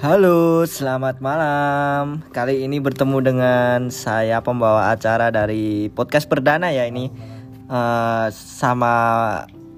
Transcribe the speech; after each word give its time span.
Halo, 0.00 0.64
selamat 0.64 1.20
malam. 1.20 2.24
Kali 2.32 2.64
ini 2.64 2.80
bertemu 2.80 3.20
dengan 3.20 3.78
saya 3.92 4.40
pembawa 4.40 4.96
acara 4.96 5.28
dari 5.28 5.92
podcast 5.92 6.24
perdana 6.24 6.72
ya 6.72 6.88
ini 6.88 7.12
Eh, 7.70 8.28
sama 8.34 8.94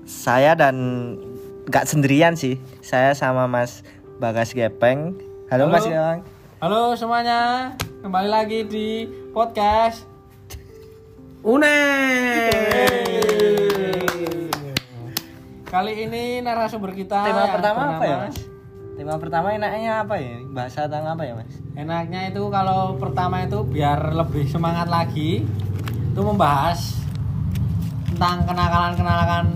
saya 0.08 0.56
dan 0.56 0.76
nggak 1.68 1.84
sendirian 1.84 2.32
sih. 2.32 2.56
Saya 2.80 3.12
sama 3.12 3.44
Mas 3.44 3.84
Bagas 4.16 4.56
Gepeng. 4.56 5.12
Halo, 5.52 5.68
Halo. 5.68 5.76
Mas 5.76 5.84
Gepeng. 5.84 6.20
Halo 6.64 6.96
semuanya, 6.96 7.74
kembali 8.00 8.28
lagi 8.32 8.64
di 8.64 9.04
podcast 9.36 10.08
Une. 11.44 11.76
Kali 15.68 15.92
ini 16.08 16.40
narasumber 16.40 16.96
kita 16.96 17.28
Tema 17.28 17.44
pertama 17.52 18.00
apa 18.00 18.04
ya, 18.08 18.16
Mas? 18.24 18.51
Tema 18.92 19.16
pertama 19.16 19.50
enaknya 19.50 20.04
apa 20.04 20.20
ya? 20.20 20.36
Bahasa 20.46 20.84
tentang 20.84 21.16
apa 21.16 21.22
ya, 21.24 21.32
Mas? 21.32 21.48
Enaknya 21.72 22.28
itu 22.28 22.42
kalau 22.52 23.00
pertama 23.00 23.40
itu 23.40 23.64
biar 23.64 24.12
lebih 24.12 24.44
semangat 24.44 24.86
lagi 24.86 25.42
itu 26.12 26.20
membahas 26.20 27.00
tentang 28.12 28.44
kenakalan-kenakalan 28.44 29.48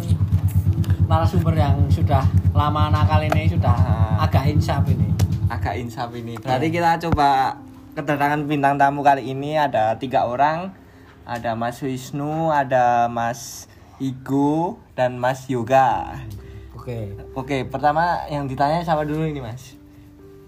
narasumber 1.06 1.54
yang 1.54 1.76
sudah 1.86 2.24
lama 2.56 2.88
nakal 2.88 3.20
ini 3.20 3.46
sudah 3.46 3.76
Ah. 3.76 4.24
agak 4.24 4.48
insaf 4.48 4.82
ini. 4.88 5.12
agak 5.46 5.78
insaf 5.78 6.10
ini. 6.10 6.34
Berarti 6.40 6.74
kita 6.74 6.98
coba 7.06 7.54
kedatangan 7.94 8.50
bintang 8.50 8.74
tamu 8.74 9.06
kali 9.06 9.30
ini 9.30 9.54
ada 9.54 9.94
tiga 9.94 10.26
orang. 10.26 10.74
Ada 11.22 11.54
Mas 11.54 11.78
Wisnu, 11.78 12.50
ada 12.50 13.06
Mas 13.06 13.70
Igo, 13.98 14.78
dan 14.94 15.18
Mas 15.18 15.46
Yoga. 15.46 16.18
Oke, 16.86 17.18
Oke, 17.34 17.56
pertama 17.66 18.22
yang 18.30 18.46
ditanya 18.46 18.78
siapa 18.78 19.02
dulu 19.02 19.26
ini 19.26 19.42
Mas? 19.42 19.74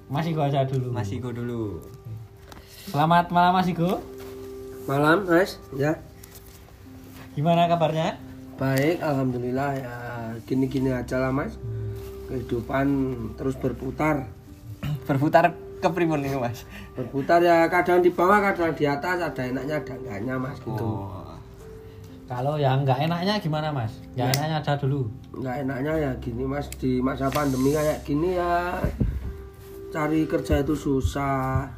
Mas 0.07 0.23
Igo 0.23 0.39
aja 0.39 0.63
dulu. 0.63 0.95
Mas 0.95 1.11
Igo 1.11 1.35
dulu. 1.35 1.83
Selamat 2.87 3.35
malam 3.35 3.59
Mas 3.59 3.67
Igo. 3.67 3.99
Malam, 4.87 5.27
Mas. 5.27 5.59
Ya. 5.75 5.99
Gimana 7.35 7.67
kabarnya? 7.67 8.23
Baik, 8.55 9.03
alhamdulillah 9.03 9.83
ya. 9.83 9.95
Gini-gini 10.47 10.95
aja 10.95 11.19
lah, 11.19 11.35
Mas. 11.35 11.59
Kehidupan 12.31 12.87
terus 13.35 13.59
berputar. 13.59 14.31
Berputar 15.11 15.59
ke 15.83 15.89
primun 15.91 16.23
ini 16.23 16.39
Mas. 16.39 16.63
Berputar 16.95 17.43
ya 17.43 17.67
kadang 17.67 17.99
di 17.99 18.15
bawah, 18.15 18.39
kadang 18.39 18.79
di 18.79 18.87
atas, 18.87 19.27
ada 19.27 19.43
enaknya, 19.43 19.83
ada 19.83 19.91
enggaknya, 19.91 20.39
Mas 20.39 20.63
gitu. 20.63 20.87
Oh. 20.87 21.28
Kalau 22.29 22.61
yang 22.61 22.85
nggak 22.85 23.09
enaknya 23.09 23.41
gimana 23.41 23.73
Mas? 23.73 24.05
Yang 24.13 24.37
enaknya 24.37 24.57
ada 24.61 24.75
dulu. 24.77 25.09
Enggak 25.33 25.57
enaknya 25.65 25.93
ya 25.97 26.11
gini, 26.21 26.45
Mas. 26.45 26.69
Di 26.77 27.01
masa 27.01 27.33
pandemi 27.33 27.73
kayak 27.73 28.05
gini 28.05 28.37
ya 28.37 28.85
cari 29.89 30.29
kerja 30.29 30.61
itu 30.61 30.77
susah. 30.77 31.73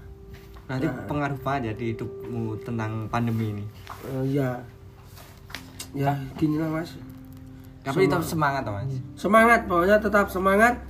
Berarti 0.67 0.87
pengaruh 1.07 1.39
apa 1.39 1.63
aja 1.63 1.71
di 1.71 1.95
hidupmu 1.95 2.67
tentang 2.67 3.07
pandemi 3.07 3.55
ini? 3.55 3.65
Eh, 4.11 4.43
ya. 4.43 4.59
Ya, 5.95 6.19
gini 6.35 6.59
lah, 6.59 6.71
Mas. 6.71 6.99
Tapi 7.87 8.11
tetap 8.11 8.27
semangat 8.27 8.67
toh, 8.67 8.75
Mas. 8.75 8.91
Semangat, 9.15 9.71
pokoknya 9.71 10.03
tetap 10.03 10.27
semangat. 10.35 10.83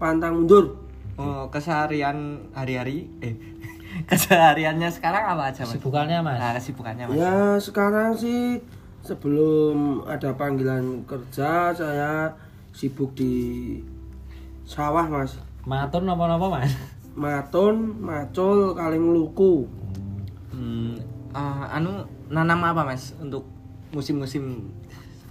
Pantang 0.00 0.40
mundur. 0.40 0.80
Oh, 1.20 1.52
keseharian 1.52 2.48
hari-hari 2.56 3.12
eh 3.20 3.36
kesehariannya 4.10 4.88
sekarang 4.88 5.36
apa 5.36 5.52
aja, 5.52 5.68
Mas? 5.68 5.76
Sibukannya 5.76 6.18
Mas. 6.24 6.40
Nah, 6.40 6.52
kesibukannya, 6.56 7.04
Mas. 7.12 7.16
Ya 7.20 7.36
sekarang 7.60 8.16
sih 8.16 8.64
sebelum 9.02 10.02
ada 10.02 10.32
panggilan 10.32 11.02
kerja 11.04 11.70
saya 11.70 12.30
sibuk 12.70 13.12
di 13.12 13.76
sawah 14.64 15.04
mas 15.04 15.36
Matur 15.62 16.02
nopo-nopo 16.02 16.50
Mas. 16.50 16.74
matun 17.12 18.00
macul 18.00 18.72
kaling 18.72 19.12
luku 19.12 19.68
Hmm, 20.48 20.96
eh, 21.30 21.64
anu 21.70 22.02
nanam 22.28 22.60
apa 22.62 22.84
mas 22.84 23.12
untuk 23.16 23.44
musim-musim 23.90 24.68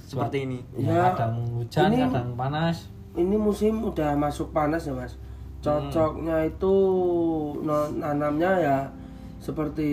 seperti 0.01 0.45
ini? 0.45 0.59
Ya, 0.75 0.91
Ya, 0.91 1.01
kadang 1.13 1.35
hujan, 1.55 1.89
ini- 1.89 2.05
kadang 2.05 2.33
panas. 2.35 2.89
ini 3.13 3.35
musim 3.35 3.81
udah 3.81 4.13
masuk 4.13 4.49
panas 4.49 4.83
ya 4.83 4.93
mas 4.93 5.13
cocoknya 5.59 6.41
itu 6.43 6.73
no- 7.59 7.91
nanamnya 7.93 8.51
ya 8.57 8.77
seperti 9.37 9.89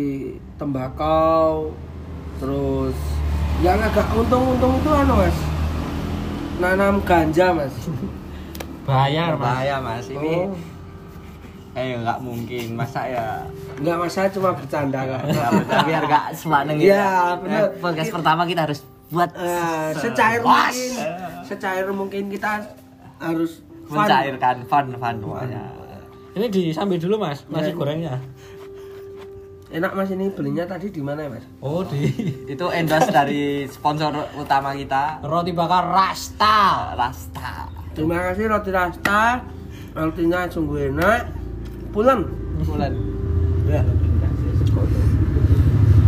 tembakau 0.57 1.73
terus 2.39 2.97
yang 3.59 3.79
agak 3.81 4.07
untung-untung 4.13 4.73
itu 4.77 4.91
anu 4.93 5.15
mas 5.19 5.39
nanam 6.59 6.95
ganja 7.03 7.51
mas 7.53 7.75
Bayar 8.85 9.37
Mas. 9.37 9.45
Bahaya 9.45 9.77
mas, 9.79 10.07
ini 10.09 10.49
Oh. 10.49 10.57
eh 11.77 11.93
nggak 11.95 12.19
mungkin 12.19 12.73
masa 12.73 13.05
ya 13.05 13.45
Enggak 13.77 13.97
mas, 13.97 14.11
saya 14.11 14.29
cuma 14.29 14.51
bercanda 14.51 14.99
kan. 14.99 15.23
Ya, 15.29 15.49
biar 15.85 16.03
nggak 16.03 16.27
semaneng 16.33 16.77
gitu. 16.77 16.89
Iya, 16.89 17.13
bener. 17.39 17.61
Eh, 17.61 17.69
podcast 17.79 18.11
pertama 18.11 18.43
kita 18.43 18.65
harus 18.65 18.81
buat 19.09 19.31
Eh, 19.31 19.93
secair 19.95 20.41
Pas. 20.41 20.73
mungkin, 20.73 20.91
secair 21.45 21.87
mungkin 21.87 22.23
kita 22.29 22.51
harus 23.19 23.61
fun. 23.85 24.03
mencairkan 24.03 24.57
fun 24.65 24.87
fun 24.95 25.15
pokoknya. 25.21 25.63
Ini 26.33 26.47
disambil 26.49 26.99
dulu 26.99 27.15
Mas, 27.21 27.45
nasi 27.47 27.71
Ya. 27.71 27.77
gorengnya. 27.77 28.15
Enak 29.69 29.93
mas 29.93 30.09
ini 30.09 30.33
belinya 30.33 30.65
tadi 30.65 30.89
di 30.89 31.05
mana 31.05 31.29
ya 31.29 31.31
mas? 31.37 31.45
Oh, 31.61 31.85
di 31.85 32.09
Itu 32.53 32.73
endorse 32.73 33.13
dari 33.13 33.69
sponsor 33.69 34.17
utama 34.41 34.73
kita 34.73 35.21
roti 35.21 35.53
bakar 35.53 35.93
Rasta. 35.93 36.97
Rasta. 36.97 37.69
Terima 37.93 38.31
kasih 38.31 38.49
roti 38.49 38.71
rasta, 38.71 39.43
rotinya 39.93 40.47
sungguh 40.49 40.95
enak. 40.95 41.29
Pulang. 41.93 42.25
Bulan. 42.65 42.93
Ya. 43.67 43.83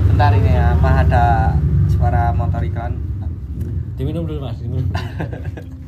Bentar 0.09 0.31
ini 0.39 0.51
ya, 0.55 0.79
apa 0.79 0.91
ada 1.03 1.27
suara 1.91 2.31
motor 2.31 2.63
iklan? 2.63 2.95
Diminum 3.99 4.25
dulu 4.25 4.41
Mas, 4.49 4.57
diminum. 4.63 4.89
dulu. 4.89 4.97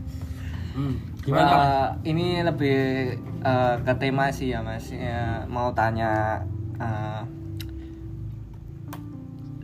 Hmm. 0.73 0.97
Gimana? 1.21 1.53
Eh, 1.53 2.17
ini 2.17 2.41
lebih 2.41 2.81
eh, 3.45 3.75
ke 3.85 3.93
tema 4.01 4.33
sih 4.33 4.57
ya 4.57 4.65
mas 4.65 4.89
Ya, 4.89 5.45
mau 5.45 5.69
tanya 5.77 6.41
eh, 6.81 7.21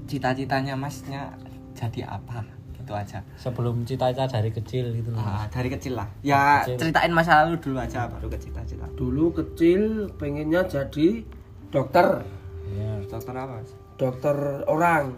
cita-citanya 0.08 0.74
masnya 0.74 1.28
jadi 1.72 2.08
apa 2.08 2.40
gitu 2.74 2.90
aja 2.90 3.20
Sebelum 3.36 3.84
cita-cita 3.84 4.24
dari 4.26 4.48
kecil 4.48 4.90
gitu 4.92 5.12
loh. 5.12 5.20
Ah, 5.20 5.44
dari 5.46 5.68
kecil 5.68 5.94
lah 5.94 6.08
ya 6.20 6.64
Kecil. 6.64 6.80
ceritain 6.80 7.12
masa 7.12 7.44
lalu 7.44 7.60
dulu 7.60 7.76
aja 7.76 8.08
baru 8.08 8.26
ke 8.26 8.38
cita-cita 8.40 8.88
Dulu 8.90 9.30
kecil 9.32 9.80
pengennya 10.14 10.64
jadi 10.64 11.22
dokter, 11.68 12.24
Iya. 12.66 13.04
dokter 13.06 13.32
apa 13.32 13.60
mas 13.60 13.70
dokter 13.94 14.36
orang. 14.64 15.12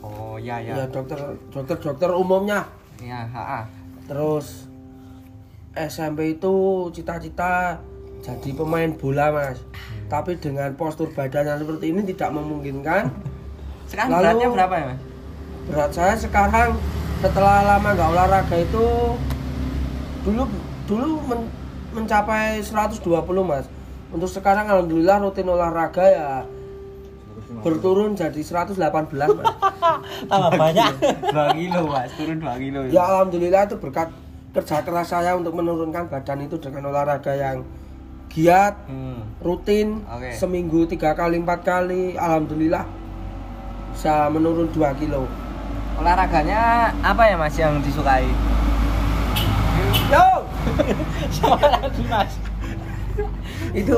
oh 0.00 0.34
ya 0.36 0.58
ya 0.58 0.74
Ya 0.74 0.86
dokter 0.86 1.16
dokter 1.48 1.76
dokter 1.76 2.10
umumnya. 2.10 2.66
ya 2.98 3.22
ha, 3.24 3.42
ha. 3.42 3.60
Terus 4.04 4.66
SMP 5.72 6.34
itu 6.34 6.52
cita-cita 6.90 7.78
jadi 8.18 8.50
pemain 8.52 8.90
bola 8.90 9.30
mas. 9.30 9.58
Tapi 10.06 10.36
dengan 10.36 10.72
postur 10.72 11.08
badannya 11.08 11.56
seperti 11.56 11.90
ini 11.90 12.02
tidak 12.04 12.30
memungkinkan. 12.32 13.04
sekarang 13.94 14.10
Lalu- 14.10 14.22
beratnya 14.26 14.48
berapa 14.50 14.74
ya 14.74 14.84
mas 14.90 15.00
Berat 15.64 15.90
saya 15.96 16.14
sekarang 16.18 16.76
setelah 17.24 17.64
lama 17.64 17.88
nggak 17.96 18.10
olahraga 18.12 18.56
itu 18.60 18.84
dulu 20.20 20.44
dulu 20.84 21.08
men- 21.24 21.52
mencapai 21.94 22.60
120 22.60 23.00
mas. 23.40 23.64
Untuk 24.12 24.28
sekarang 24.28 24.68
alhamdulillah 24.68 25.24
rutin 25.24 25.48
olahraga 25.48 26.04
ya 26.04 26.28
berturun 27.64 28.12
jadi 28.12 28.36
118 28.36 28.76
mas. 28.76 29.30
Tambah 30.30 30.52
banyak. 30.52 30.92
2 31.32 31.58
kilo 31.64 31.80
mas 31.88 32.10
turun 32.12 32.38
2 32.44 32.60
kilo 32.60 32.78
Ya 32.92 33.02
alhamdulillah 33.08 33.64
itu 33.64 33.76
berkat 33.80 34.12
kerja 34.52 34.84
keras 34.84 35.08
saya 35.10 35.32
untuk 35.32 35.56
menurunkan 35.56 36.12
badan 36.12 36.44
itu 36.44 36.60
dengan 36.60 36.92
olahraga 36.92 37.32
yang 37.32 37.64
giat, 38.28 38.74
hmm. 38.90 39.40
rutin, 39.40 40.02
Oke. 40.10 40.34
seminggu 40.34 40.84
tiga 40.90 41.14
kali 41.14 41.38
empat 41.38 41.62
kali, 41.62 42.18
alhamdulillah 42.18 42.84
bisa 43.94 44.28
menurun 44.28 44.66
2 44.68 44.76
kilo. 44.96 45.24
olahraganya 45.94 46.90
apa 47.00 47.22
ya 47.24 47.36
mas 47.36 47.54
yang 47.54 47.78
disukai 47.80 48.26
Yo, 50.04 50.26
Sama 51.32 51.56
lagi 51.56 52.02
Mas. 52.04 52.34
itu 53.72 53.94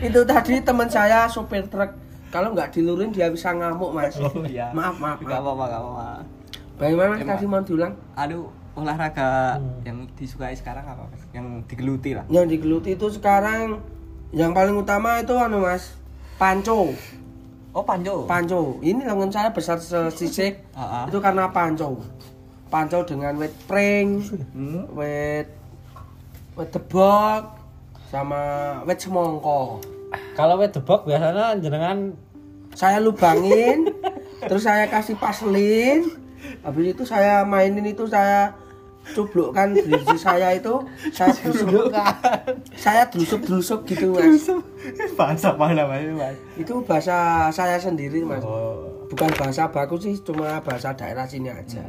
itu 0.00 0.20
tadi 0.24 0.58
teman 0.60 0.86
saya 0.86 1.24
sopir 1.26 1.62
truk. 1.64 1.94
Kalau 2.28 2.52
nggak 2.52 2.70
dilurin 2.70 3.08
dia 3.08 3.26
bisa 3.28 3.50
ngamuk 3.50 3.90
mas. 3.90 4.18
oh 4.18 4.44
iya 4.44 4.68
Maaf 4.70 4.98
maaf. 4.98 5.18
Gak 5.18 5.30
maaf. 5.30 5.40
apa-apa, 5.40 5.64
gak 5.64 5.80
apa-apa. 5.80 6.08
Bagaimana 6.76 7.10
mas 7.14 7.22
tadi 7.24 7.46
mau 7.46 7.62
diulang? 7.62 7.94
Aduh, 8.14 8.46
olahraga 8.74 9.56
Hmm. 9.56 9.78
yang 9.82 9.98
disukai 10.12 10.52
sekarang 10.52 10.84
apa 10.84 11.06
mas? 11.06 11.22
Yang 11.32 11.46
digeluti 11.66 12.10
lah. 12.12 12.24
Yang 12.28 12.46
digeluti 12.52 12.90
itu 12.92 13.06
sekarang 13.08 13.78
yang 14.30 14.52
paling 14.52 14.74
utama 14.74 15.18
itu 15.18 15.32
anu 15.32 15.62
mas, 15.62 15.96
panco. 16.36 16.92
Oh 17.78 17.86
panjo. 17.86 18.26
Panco. 18.26 18.82
Ini 18.82 19.06
lengan 19.06 19.30
saya 19.30 19.54
besar 19.54 19.78
sisik. 20.10 20.58
Ah, 20.74 20.82
ah. 20.82 21.04
Itu 21.06 21.22
karena 21.22 21.46
panco. 21.54 22.02
Panco 22.66 23.06
dengan 23.06 23.38
wet 23.38 23.54
pring, 23.70 24.18
Hmm. 24.50 24.90
wet 24.98 25.46
wet 26.58 26.74
debok, 26.74 27.54
sama 28.10 28.42
wet 28.82 28.98
semongko. 28.98 29.78
Kalau 30.34 30.58
wet 30.58 30.74
debok 30.74 31.06
biasanya 31.06 31.54
jenengan 31.62 32.18
Saya 32.78 33.02
lubangin, 33.02 33.90
terus 34.44 34.62
saya 34.62 34.86
kasih 34.86 35.18
paselin. 35.18 36.14
Habis 36.62 36.94
itu 36.94 37.02
saya 37.02 37.42
mainin 37.42 37.82
itu 37.90 38.06
saya 38.06 38.54
cublukkan 39.16 39.72
biji 39.74 40.16
saya 40.16 40.56
itu 40.56 40.74
saya 41.12 41.32
drusuk 41.32 41.92
saya 42.76 43.02
drusuk 43.08 43.40
drusuk 43.44 43.80
gitu 43.88 44.12
mas. 44.12 44.48
Bahasa 45.16 45.54
mana 45.56 45.88
mas 45.88 46.04
mas? 46.12 46.36
Itu 46.56 46.84
bahasa 46.84 47.48
saya 47.52 47.76
sendiri 47.80 48.24
mas. 48.24 48.44
Oh. 48.44 49.06
Bukan 49.08 49.30
bahasa 49.40 49.68
baku 49.72 49.96
sih 49.96 50.14
cuma 50.20 50.60
bahasa 50.60 50.92
daerah 50.92 51.24
sini 51.24 51.48
aja. 51.48 51.80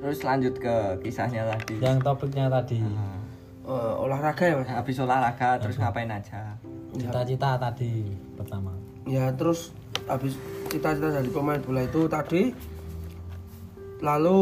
Terus 0.00 0.22
lanjut 0.22 0.54
ke 0.56 0.74
kisahnya 1.02 1.44
tadi. 1.50 1.82
Yang 1.82 1.98
topiknya 2.06 2.46
tadi. 2.48 2.78
Eh, 2.80 3.94
olahraga 4.00 4.44
ya 4.46 4.54
mas? 4.58 4.70
Habis 4.70 4.96
olahraga 5.02 5.58
terus 5.58 5.76
ngapain 5.78 6.10
aja? 6.10 6.54
Cita-cita 6.94 7.58
tadi 7.58 8.02
pertama. 8.34 8.74
ya 9.08 9.32
terus 9.34 9.74
habis 10.06 10.36
cita-cita 10.68 11.08
dari 11.10 11.30
pemain 11.32 11.58
bola 11.58 11.82
itu 11.82 12.06
tadi 12.06 12.52
lalu 14.00 14.38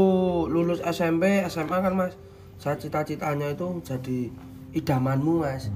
lulus 0.51 0.81
SMP 0.83 1.43
SMA 1.47 1.79
kan 1.83 1.95
mas? 1.95 2.15
Saya 2.59 2.75
cita-citanya 2.75 3.55
itu 3.55 3.79
jadi 3.83 4.31
idamanmu 4.75 5.43
mas. 5.43 5.71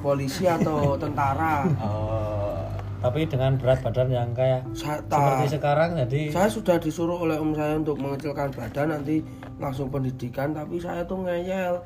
Polisi 0.00 0.44
atau 0.44 0.92
tentara. 1.02 1.64
Oh 1.80 2.66
Tapi 2.96 3.28
dengan 3.28 3.54
berat 3.60 3.84
badan 3.84 4.08
yang 4.10 4.32
kayak 4.34 4.66
saya, 4.72 4.98
seperti 5.04 5.60
sekarang 5.60 5.94
jadi 5.94 6.20
saya 6.32 6.48
sudah 6.50 6.76
disuruh 6.80 7.22
oleh 7.22 7.38
om 7.38 7.54
saya 7.54 7.78
untuk 7.78 8.00
mengecilkan 8.02 8.50
badan 8.50 8.98
nanti 8.98 9.22
langsung 9.60 9.92
pendidikan 9.92 10.56
tapi 10.56 10.80
saya 10.80 11.04
tuh 11.06 11.22
ngeyel. 11.22 11.76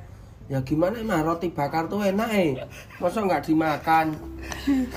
Ya 0.50 0.58
gimana 0.66 0.98
mah 1.06 1.22
roti 1.22 1.46
bakar 1.52 1.86
tuh 1.86 2.02
enak 2.02 2.30
eh. 2.34 2.58
Masa 2.98 3.22
nggak 3.22 3.46
dimakan? 3.46 4.18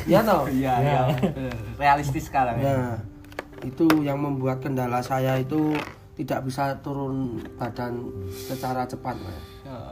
Ya 0.10 0.25
toh? 0.25 0.50
Iya 0.63 0.74
iya. 0.81 1.01
Bener. 1.13 1.54
realistis 1.77 2.25
sekarang 2.25 2.57
ya. 2.57 2.74
Nah, 2.74 2.94
itu 3.62 3.86
yang 4.01 4.18
membuat 4.18 4.65
kendala 4.65 5.06
saya 5.06 5.38
itu 5.38 5.77
tidak 6.13 6.45
bisa 6.45 6.77
turun 6.86 7.42
badan 7.57 8.13
secara 8.30 8.86
cepat, 8.86 9.18
Mas. 9.18 9.45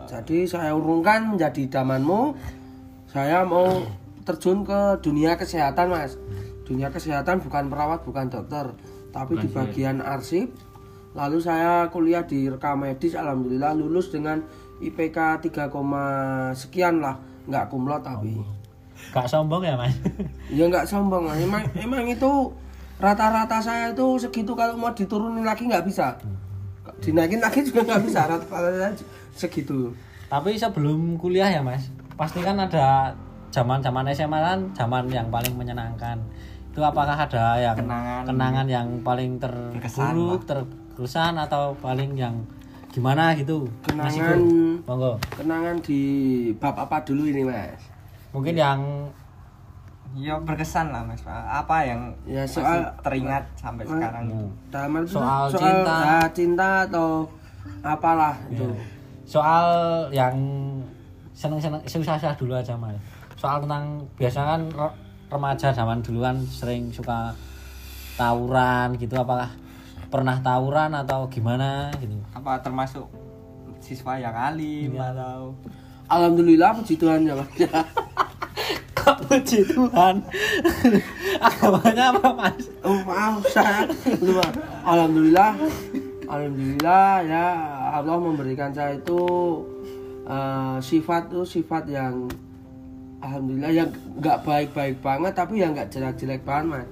Jadi 0.05 0.45
saya 0.45 0.77
urungkan 0.77 1.33
menjadi 1.33 1.65
idamanmu. 1.65 2.37
Saya 3.09 3.41
mau 3.43 3.81
terjun 4.21 4.61
ke 4.61 5.01
dunia 5.01 5.33
kesehatan, 5.35 5.89
Mas. 5.89 6.15
Dunia 6.63 6.93
kesehatan 6.93 7.41
bukan 7.41 7.67
perawat, 7.67 8.05
bukan 8.05 8.29
dokter, 8.29 8.71
tapi 9.09 9.41
di 9.41 9.47
bagian 9.49 9.99
arsip. 9.99 10.53
Lalu 11.11 11.43
saya 11.43 11.91
kuliah 11.91 12.23
di 12.23 12.47
rekam 12.47 12.87
medis, 12.87 13.17
alhamdulillah 13.19 13.75
lulus 13.75 14.13
dengan 14.13 14.39
IPK 14.79 15.43
3, 15.51 15.67
sekian 16.55 17.03
lah, 17.03 17.19
nggak 17.49 17.67
kumlot 17.67 18.05
tapi. 18.05 18.39
gak 19.11 19.27
sombong 19.27 19.65
ya 19.65 19.75
mas. 19.75 19.97
Ya 20.53 20.69
nggak 20.69 20.85
sombong. 20.87 21.27
Emang 21.33 21.65
emang 21.75 22.05
itu 22.05 22.53
rata-rata 23.01 23.57
saya 23.57 23.89
itu 23.91 24.05
segitu 24.15 24.53
kalau 24.53 24.77
mau 24.77 24.93
diturunin 24.93 25.41
lagi 25.41 25.65
nggak 25.65 25.83
bisa. 25.83 26.13
Dinaikin 27.01 27.41
lagi 27.41 27.59
juga 27.67 27.81
nggak 27.83 28.01
bisa 28.05 28.29
rata-rata 28.29 28.93
segitu. 29.33 29.89
Tapi 30.29 30.55
sebelum 30.55 31.17
kuliah 31.17 31.49
ya 31.49 31.59
mas, 31.59 31.89
pasti 32.15 32.39
kan 32.39 32.55
ada 32.55 33.11
zaman 33.51 33.83
zaman 33.83 34.07
SMA 34.13 34.39
kan 34.39 34.59
zaman 34.71 35.09
yang 35.09 35.27
paling 35.27 35.51
menyenangkan. 35.57 36.21
Itu 36.71 36.79
apakah 36.79 37.17
ada 37.19 37.59
yang 37.59 37.75
Kenangan. 37.75 38.23
kenangan 38.23 38.67
yang 38.69 38.87
paling 39.03 39.35
terburuk, 39.35 40.47
terkesan 40.47 41.35
atau 41.35 41.75
paling 41.83 42.15
yang 42.15 42.31
gimana 42.95 43.35
gitu? 43.35 43.67
Kenangan 43.83 44.39
monggo. 44.87 45.19
kenangan 45.35 45.75
di 45.83 45.99
bab 46.55 46.79
apa 46.79 47.03
dulu 47.03 47.27
ini 47.27 47.43
mas? 47.43 47.75
Mungkin 48.31 48.55
yang 48.55 48.79
ya 50.13 50.35
berkesan 50.37 50.89
lah 50.89 51.01
mas 51.01 51.23
apa 51.23 51.77
yang 51.81 52.11
Ya, 52.23 52.43
soal- 52.43 52.91
teringat 52.99 53.47
sampai 53.53 53.83
sekarang 53.83 54.27
itu 54.27 54.45
Dalam 54.67 54.91
arti 54.97 55.09
Soal 55.09 55.43
cinta. 55.49 55.95
ya, 55.97 56.19
cinta 56.29 56.69
atau 56.83 57.25
apalah 57.79 58.35
itu. 58.47 58.67
soal 59.23 59.65
yang 60.09 60.35
seneng-seneng 61.31 61.79
susah-susah 61.81 62.35
dulu 62.35 62.53
aja 62.53 62.75
mas. 62.75 62.99
Soal 63.33 63.57
tentang 63.59 63.85
biasa 64.13 64.39
kan 64.45 64.61
re- 64.67 64.97
remaja 65.27 65.71
zaman 65.71 65.99
dulu 65.99 66.19
kan 66.21 66.35
sering 66.43 66.89
suka 66.89 67.31
tawuran 68.13 68.93
gitu 68.95 69.15
apakah 69.15 69.47
pernah 70.07 70.35
tawuran 70.37 70.91
atau 70.93 71.23
gimana 71.25 71.87
gitu 71.95 72.19
apa 72.29 72.59
termasuk 72.59 73.07
siswa 73.79 74.19
yang 74.19 74.35
alim 74.35 74.91
atau 74.93 75.55
Alhamdulillah 76.05 76.75
puji 76.75 76.99
Tuhan 76.99 77.23
ya 77.23 77.33
mas. 77.33 77.47
kok 79.01 79.17
puji 79.25 79.65
Tuhan 79.65 80.15
agamanya 81.41 82.13
apa 82.13 82.29
mas 82.37 82.65
Oh 82.81 82.97
maaf 83.05 83.45
saya 83.49 83.85
lupa. 84.17 84.41
Alhamdulillah, 84.81 85.53
alhamdulillah 86.25 87.21
ya 87.29 87.45
Allah 87.93 88.17
memberikan 88.17 88.73
saya 88.73 88.97
itu 88.97 89.21
eh, 90.25 90.77
sifat 90.81 91.29
tuh 91.29 91.45
sifat 91.45 91.85
yang 91.85 92.25
alhamdulillah 93.21 93.69
yang 93.69 93.89
nggak 94.17 94.41
baik-baik 94.41 94.97
banget 95.05 95.33
tapi 95.37 95.61
yang 95.61 95.77
nggak 95.77 95.93
jelek-jelek 95.93 96.41
banget 96.41 96.65
mas. 96.81 96.87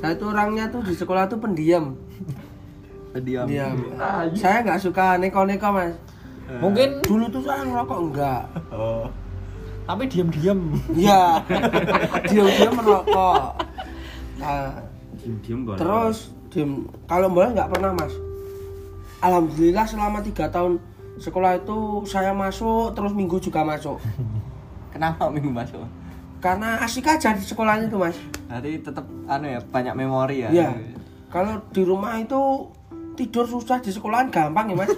Saya 0.00 0.16
itu 0.16 0.24
orangnya 0.24 0.64
tuh 0.72 0.80
di 0.80 0.96
sekolah 0.96 1.28
tuh 1.28 1.40
pendiam, 1.40 1.92
diam 3.16 3.44
diam. 3.44 3.76
Saya 4.32 4.64
nggak 4.64 4.80
suka 4.80 5.20
neko-neko 5.20 5.68
mas. 5.76 5.92
mungkin 6.60 7.00
Dulu 7.04 7.28
tuh 7.28 7.40
saya 7.44 7.64
ngerokok 7.68 7.98
enggak. 8.00 8.44
oh 8.72 9.08
tapi 9.84 10.08
diem-diem 10.08 10.60
Iya, 10.96 11.44
diam-diam 12.28 12.72
merokok. 12.80 13.60
Nah, 14.40 14.80
boleh. 15.24 15.78
Terus 15.78 16.16
diem 16.48 16.88
kalau 17.04 17.28
bola 17.28 17.52
nggak 17.52 17.70
pernah 17.70 17.92
mas. 17.92 18.12
Alhamdulillah 19.20 19.84
selama 19.88 20.20
tiga 20.20 20.48
tahun 20.48 20.80
sekolah 21.20 21.64
itu 21.64 22.04
saya 22.04 22.32
masuk 22.32 22.92
terus 22.96 23.12
minggu 23.12 23.40
juga 23.40 23.64
masuk. 23.64 24.00
kenapa 24.92 25.26
minggu 25.26 25.50
masuk 25.50 25.82
Karena 26.38 26.76
asik 26.84 27.08
aja 27.08 27.32
di 27.32 27.44
sekolah 27.44 27.80
itu 27.80 27.96
mas. 27.96 28.16
Berarti 28.48 28.80
tetap 28.84 29.04
anu 29.28 29.48
ya 29.48 29.60
banyak 29.60 29.94
memori 29.96 30.44
ya 30.44 30.50
Iya. 30.52 30.68
Kalau 31.32 31.60
di 31.72 31.82
rumah 31.82 32.20
itu 32.20 32.68
tidur 33.16 33.46
susah 33.46 33.80
di 33.80 33.90
sekolahan 33.92 34.28
gampang 34.32 34.72
ya 34.72 34.76
mas. 34.84 34.92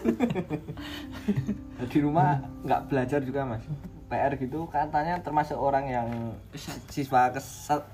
di 1.93 1.99
rumah 2.03 2.39
nggak 2.67 2.81
belajar 2.91 3.21
juga 3.23 3.47
mas 3.47 3.63
PR 4.07 4.33
gitu 4.39 4.71
katanya 4.71 5.19
termasuk 5.19 5.59
orang 5.59 5.91
yang 5.91 6.09
siswa 6.87 7.31
ke 7.35 7.43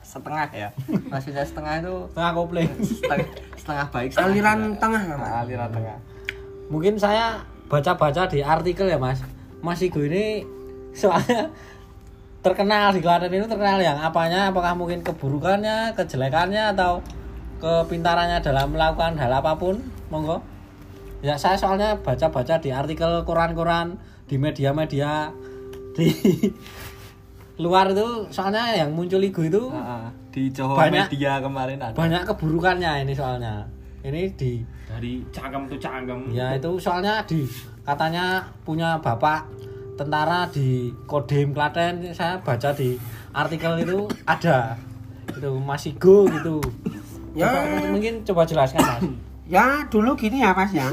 setengah 0.05 0.49
ya. 0.53 0.69
Maksudnya 1.13 1.41
setengah 1.41 1.81
itu 1.81 1.95
tengah 2.13 2.33
kopling. 2.37 2.69
setengah, 2.85 3.29
setengah 3.57 3.87
baik 3.89 4.09
setengah 4.13 4.29
Aliran 4.29 4.59
jelek. 4.61 4.81
tengah. 4.81 5.03
Nah, 5.17 5.33
aliran 5.41 5.71
tengah. 5.73 5.99
Mungkin 6.69 6.95
saya 7.01 7.41
baca-baca 7.73 8.29
di 8.29 8.45
artikel 8.45 8.93
ya 8.93 9.01
mas. 9.01 9.25
Mas 9.65 9.81
Igo 9.81 10.05
ini 10.05 10.45
soalnya 10.93 11.49
terkenal 12.45 12.93
di 12.93 13.01
Klaten 13.01 13.33
itu 13.33 13.49
terkenal 13.49 13.81
yang 13.81 13.97
apanya 13.97 14.53
apakah 14.53 14.77
mungkin 14.77 15.01
keburukannya 15.01 15.97
kejelekannya 15.97 16.77
atau 16.77 17.01
kepintarannya 17.63 18.43
dalam 18.45 18.75
melakukan 18.75 19.17
hal 19.17 19.33
apa 19.33 19.57
pun? 19.57 19.81
Monggo. 20.13 20.45
Ya 21.23 21.39
saya 21.39 21.55
soalnya 21.55 21.97
baca-baca 22.03 22.59
di 22.59 22.75
artikel 22.75 23.23
koran-koran 23.23 23.97
di 24.27 24.37
media-media 24.37 25.31
di 25.93 26.09
luar 27.59 27.93
itu 27.93 28.09
soalnya 28.29 28.75
yang 28.75 28.91
muncul 28.91 29.21
Igo 29.21 29.43
itu 29.43 29.63
ah. 29.71 30.09
di 30.29 30.49
Jawa 30.49 30.89
Banyak- 30.89 31.13
Media 31.13 31.39
kemarin 31.39 31.79
ada 31.79 31.95
banyak 31.95 32.23
keburukannya 32.25 33.05
ini 33.05 33.13
soalnya 33.13 33.63
ini 34.03 34.27
di 34.33 34.59
dari 34.85 35.23
cangkem 35.31 35.69
tuh 35.69 35.79
cangkem. 35.79 36.21
Ya 36.29 36.53
itu 36.53 36.75
soalnya 36.77 37.23
di 37.23 37.47
katanya 37.81 38.43
punya 38.61 38.99
bapak 38.99 39.47
tentara 39.95 40.45
di 40.49 40.91
Kodim 41.07 41.53
Klaten 41.53 42.03
saya 42.11 42.37
baca 42.37 42.73
di 42.73 42.99
artikel 43.31 43.79
itu 43.79 44.05
ada 44.25 44.75
itu 45.29 45.51
Mas 45.57 45.87
Igo 45.87 46.27
gitu. 46.27 46.59
Ya. 47.33 47.47
Coba- 47.47 47.89
mungkin 47.89 48.15
coba 48.23 48.43
jelaskan 48.43 48.81
Mas. 48.83 49.01
Ya 49.47 49.85
dulu 49.87 50.13
gini 50.13 50.41
ya 50.41 50.51
mas 50.51 50.73
ya. 50.73 50.89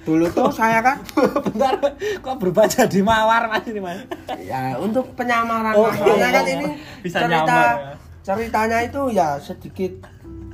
Dulu 0.00 0.26
tuh 0.28 0.48
saya 0.48 0.80
kan 0.80 0.96
Bentar 1.44 1.76
kok 2.18 2.36
berubah 2.36 2.64
jadi 2.64 3.00
mawar 3.00 3.46
Mas 3.46 3.64
ini 3.64 3.78
Mas. 3.78 4.00
ya 4.40 4.74
untuk 4.76 5.04
penyamaran 5.12 5.72
Oh, 5.72 5.86
mas. 5.86 5.96
Soalnya 5.96 6.28
kan 6.30 6.44
iya. 6.44 6.54
ini 6.54 6.68
Bisa 7.00 7.18
cerita 7.20 7.44
nyamar, 7.44 7.74
ya. 7.76 7.92
ceritanya 8.22 8.78
itu 8.80 9.02
ya 9.10 9.28
sedikit 9.36 9.92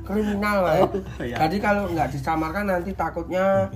kriminal 0.01 0.57
mas. 0.61 0.79
iya. 1.19 1.35
Jadi 1.37 1.57
kalau 1.57 1.87
nggak 1.87 2.09
disamarkan 2.09 2.65
nanti 2.65 2.91
takutnya 2.91 3.67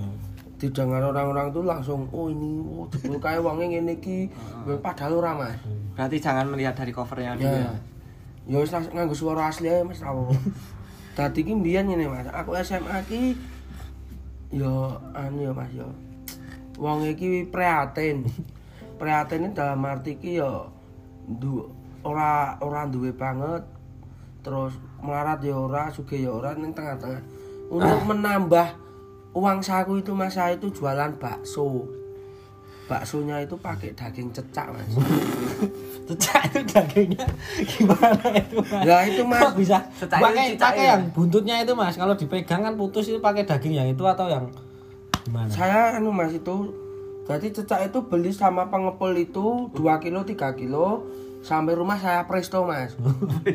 didengar 0.56 1.02
orang-orang 1.02 1.50
tuh 1.50 1.64
langsung 1.64 2.06
oh 2.10 2.28
ini 2.28 2.62
oh 2.70 2.86
jebul 2.88 3.18
kayak 3.18 3.42
wongnya 3.42 3.66
ngene 3.74 3.98
iki 3.98 4.30
padahal 4.86 5.18
ora 5.18 5.32
mas. 5.36 5.58
berarti 5.92 6.18
jangan 6.18 6.46
melihat 6.48 6.76
dari 6.76 6.92
covernya 6.92 7.34
dulu 7.34 7.48
Ya. 7.48 7.66
ya 7.66 7.74
Ya 8.44 8.58
wis 8.58 8.70
lah, 8.70 8.82
nganggo 8.84 9.14
suara 9.14 9.48
asli 9.48 9.70
aja 9.70 9.82
Mas 9.82 10.02
Rawo. 10.02 10.34
Dadi 11.16 11.42
ki 11.42 11.54
mbiyen 11.54 11.86
ngene 11.86 12.06
Mas, 12.08 12.26
aku 12.28 12.58
SMA 12.58 12.98
ki 13.06 13.38
yo 14.52 15.00
anu 15.16 15.50
ya 15.50 15.52
Mas 15.56 15.72
yo. 15.72 15.90
Wong 16.78 17.08
iki 17.08 17.48
prihatin. 17.48 18.28
Prihatin 19.00 19.50
ini 19.50 19.56
dalam 19.56 19.82
arti 19.88 20.20
ki 20.20 20.44
yo 20.44 20.70
du 21.28 21.68
ora 22.04 22.58
ora 22.62 22.90
duwe 22.90 23.14
banget 23.14 23.64
terus 24.42 24.74
melarat 25.02 25.42
ya 25.46 25.54
ora 25.54 25.94
sugih 25.94 26.26
ya 26.26 26.32
ora 26.34 26.58
ning 26.58 26.74
tengah-tengah 26.74 27.22
untuk 27.70 28.02
menambah 28.10 28.74
uang 29.38 29.62
saku 29.62 30.02
itu 30.02 30.12
mas 30.18 30.34
saya 30.34 30.58
itu 30.58 30.74
jualan 30.74 31.14
bakso 31.22 31.86
baksonya 32.92 33.40
itu 33.40 33.56
pakai 33.56 33.96
daging 33.96 34.36
cecak 34.36 34.68
mas 34.76 34.92
Cecak 36.12 36.42
itu 36.52 36.60
dagingnya 36.76 37.24
gimana 37.64 38.26
itu 38.36 38.60
mas? 38.60 38.84
Ya, 38.84 38.98
itu, 39.08 39.24
Mas. 39.24 39.40
Kok 39.40 39.56
bisa 39.56 39.78
Cecak 39.96 40.20
pakai 40.20 40.44
cecak 40.52 40.60
pakai 40.60 40.84
ya? 40.84 40.92
yang 40.92 41.02
buntutnya 41.16 41.56
itu 41.64 41.72
mas. 41.72 41.96
Kalau 41.96 42.20
dipegang 42.20 42.68
kan 42.68 42.76
putus 42.76 43.08
itu 43.08 43.24
pakai 43.24 43.48
daging 43.48 43.80
yang 43.80 43.88
itu 43.88 44.04
atau 44.04 44.28
yang 44.28 44.52
gimana? 45.24 45.48
saya 45.48 45.96
anu 45.96 46.12
mas 46.12 46.34
itu 46.36 46.76
jadi 47.30 47.48
cecak 47.54 47.94
itu 47.94 48.00
beli 48.04 48.34
sama 48.34 48.68
pengepul 48.68 49.14
itu 49.16 49.70
2 49.72 50.04
kilo 50.04 50.26
3 50.26 50.60
kilo 50.60 51.08
sampai 51.46 51.74
rumah 51.78 51.96
saya 51.96 52.26
presto 52.26 52.66
mas 52.66 52.98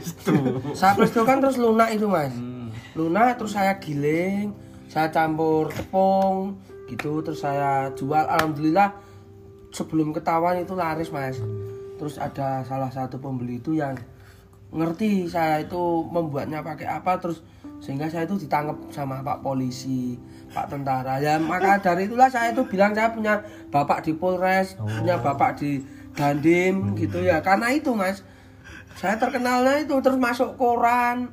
saya 0.79 0.95
presto 0.95 1.27
kan 1.27 1.43
terus 1.43 1.59
lunak 1.59 1.93
itu 1.93 2.07
mas 2.07 2.33
lunak 2.95 3.37
terus 3.37 3.53
saya 3.53 3.77
giling 3.83 4.55
saya 4.87 5.11
campur 5.11 5.69
tepung 5.75 6.57
gitu 6.87 7.21
terus 7.21 7.43
saya 7.43 7.91
jual 7.99 8.23
alhamdulillah 8.23 8.95
sebelum 9.77 10.17
ketahuan 10.17 10.57
itu 10.65 10.73
laris 10.73 11.13
mas. 11.13 11.37
Terus 12.01 12.17
ada 12.17 12.65
salah 12.65 12.89
satu 12.89 13.21
pembeli 13.21 13.61
itu 13.61 13.77
yang 13.77 13.93
ngerti 14.73 15.29
saya 15.29 15.63
itu 15.63 16.09
membuatnya 16.09 16.65
pakai 16.65 16.89
apa 16.89 17.21
terus 17.21 17.45
sehingga 17.79 18.09
saya 18.09 18.25
itu 18.25 18.41
ditangkap 18.41 18.77
sama 18.89 19.21
pak 19.21 19.45
polisi 19.45 20.17
pak 20.57 20.73
tentara. 20.73 21.21
Ya 21.21 21.37
maka 21.37 21.77
dari 21.85 22.09
itulah 22.09 22.33
saya 22.33 22.57
itu 22.57 22.65
bilang 22.65 22.97
saya 22.97 23.13
punya 23.13 23.45
bapak 23.69 24.09
di 24.09 24.17
Polres 24.17 24.81
punya 24.81 25.21
bapak 25.21 25.61
di 25.61 25.85
Dandim 26.17 26.97
gitu 26.97 27.21
ya. 27.21 27.45
Karena 27.45 27.69
itu 27.69 27.93
mas 27.93 28.25
saya 28.97 29.21
terkenalnya 29.21 29.85
itu 29.85 29.93
terus 30.01 30.17
masuk 30.17 30.57
koran 30.57 31.29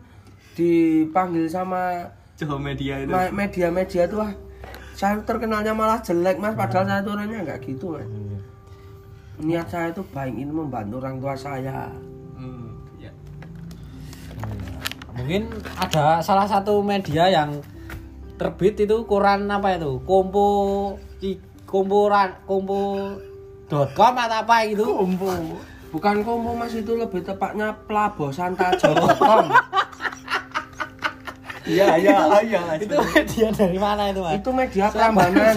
dipanggil 0.60 1.48
sama 1.48 2.12
Coba 2.34 2.60
media 2.60 3.00
itu. 3.00 3.10
media-media 3.32 4.04
tuh 4.10 4.26
saya 4.94 5.18
terkenalnya 5.24 5.74
malah 5.74 6.04
jelek 6.04 6.38
mas 6.38 6.54
padahal 6.54 6.86
saya 6.86 7.02
tuh 7.02 7.16
orangnya 7.18 7.40
nggak 7.46 7.60
gitu 7.66 7.98
mas 7.98 8.10
niat 9.42 9.68
saya 9.70 9.90
itu 9.90 10.06
baik 10.14 10.36
ini 10.36 10.52
membantu 10.52 11.02
orang 11.02 11.18
tua 11.18 11.34
saya 11.34 11.90
Hmm, 12.38 12.76
ya. 13.00 13.10
Mungkin 15.16 15.50
ada 15.78 16.20
salah 16.20 16.46
satu 16.46 16.82
media 16.82 17.30
yang 17.30 17.62
terbit 18.36 18.78
itu 18.78 19.06
koran 19.06 19.50
apa 19.50 19.78
itu? 19.78 20.02
Kompo 20.04 20.46
komporan 21.66 22.38
kompo 22.46 23.10
.com 23.72 24.14
atau 24.14 24.38
apa 24.46 24.56
gitu? 24.70 24.86
kombo 24.86 25.58
bukan 25.90 26.22
kombo 26.22 26.54
mas 26.54 26.74
itu 26.78 26.94
lebih 26.94 27.26
tepatnya 27.26 27.74
pelabosantajo.com 27.90 29.46
Iya, 31.64 31.96
iya, 31.96 32.18
iya. 32.44 32.62
itu 32.76 32.92
media 32.92 33.48
dari 33.56 33.80
mana 33.80 34.12
itu 34.12 34.20
mas? 34.20 34.36
itu 34.38 34.50
media 34.52 34.86
Prambanan 34.92 35.56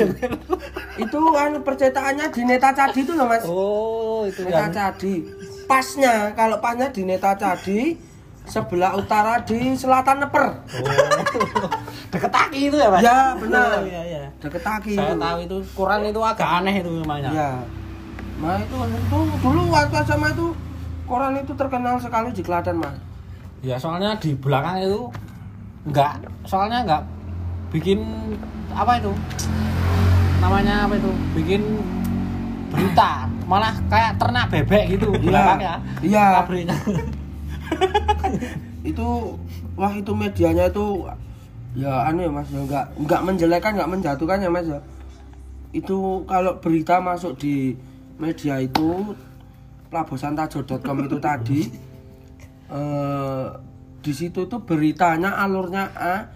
itu 0.97 1.21
anu 1.37 1.61
percetakannya 1.61 2.27
di 2.33 2.43
Neta 2.49 2.71
Cadi 2.73 3.01
itu 3.05 3.13
loh 3.13 3.29
mas 3.29 3.45
Oh 3.45 4.25
itu 4.25 4.45
Neta 4.49 4.69
yang 4.69 4.73
Cadi 4.73 5.15
pasnya 5.69 6.33
kalau 6.33 6.57
pasnya 6.61 6.89
di 6.89 7.03
Neta 7.05 7.37
Cadi 7.37 7.97
sebelah 8.47 8.95
utara 8.95 9.43
di 9.43 9.75
selatan 9.75 10.25
Neper 10.25 10.45
oh. 10.55 11.69
deket 12.15 12.31
taki 12.31 12.71
itu 12.71 12.79
ya 12.79 12.89
mas? 12.95 13.03
Ya, 13.03 13.35
benar. 13.35 13.83
Oh, 13.83 13.85
iya 13.85 14.03
iya. 14.07 14.23
deket 14.39 14.63
Taki 14.63 14.95
Saya 14.95 15.13
itu. 15.13 15.19
tahu 15.19 15.39
itu 15.43 15.57
koran 15.75 16.01
itu 16.07 16.21
agak 16.23 16.49
aneh 16.63 16.75
itu 16.79 16.91
namanya. 17.03 17.31
ya 17.35 17.51
nah 18.37 18.61
itu, 18.61 18.77
itu 18.77 19.19
dulu 19.41 19.61
waktu 19.73 19.97
sama 20.05 20.29
itu 20.31 20.53
koran 21.09 21.35
itu 21.41 21.53
terkenal 21.57 21.97
sekali 21.99 22.31
di 22.31 22.43
Klaten 22.45 22.79
mas 22.79 22.97
Ya 23.65 23.81
soalnya 23.81 24.15
di 24.21 24.37
belakang 24.37 24.79
itu 24.85 25.11
enggak, 25.89 26.23
soalnya 26.47 26.85
enggak 26.87 27.03
bikin 27.73 27.99
apa 28.71 29.01
itu? 29.01 29.11
Namanya 30.47 30.87
apa 30.87 30.95
itu? 30.95 31.11
Bikin 31.35 31.63
berita, 32.71 33.27
malah 33.51 33.75
kayak 33.91 34.15
ternak 34.15 34.47
bebek 34.47 34.95
gitu 34.95 35.11
Iya. 35.11 35.27
belakangnya. 35.27 35.75
Iya. 36.07 36.25
Pabriknya. 36.39 36.77
itu 38.95 39.09
wah 39.75 39.91
itu 39.91 40.13
medianya 40.15 40.71
itu 40.71 41.03
ya 41.75 42.07
aneh 42.07 42.31
mas 42.31 42.47
ya 42.55 42.63
nggak 42.63 42.95
nggak 43.03 43.21
menjelekan 43.27 43.75
nggak 43.75 43.91
menjatuhkan 43.91 44.39
ya 44.39 44.47
mas 44.47 44.71
ya 44.71 44.79
itu 45.75 46.23
kalau 46.31 46.63
berita 46.63 47.03
masuk 47.03 47.35
di 47.35 47.75
media 48.23 48.63
itu 48.63 49.19
pelabosantajo.com 49.91 50.97
itu 51.03 51.19
tadi 51.19 51.61
eh, 52.79 53.47
di 53.99 54.13
situ 54.15 54.47
tuh 54.47 54.63
beritanya 54.63 55.43
alurnya 55.43 55.91
A 55.99 56.31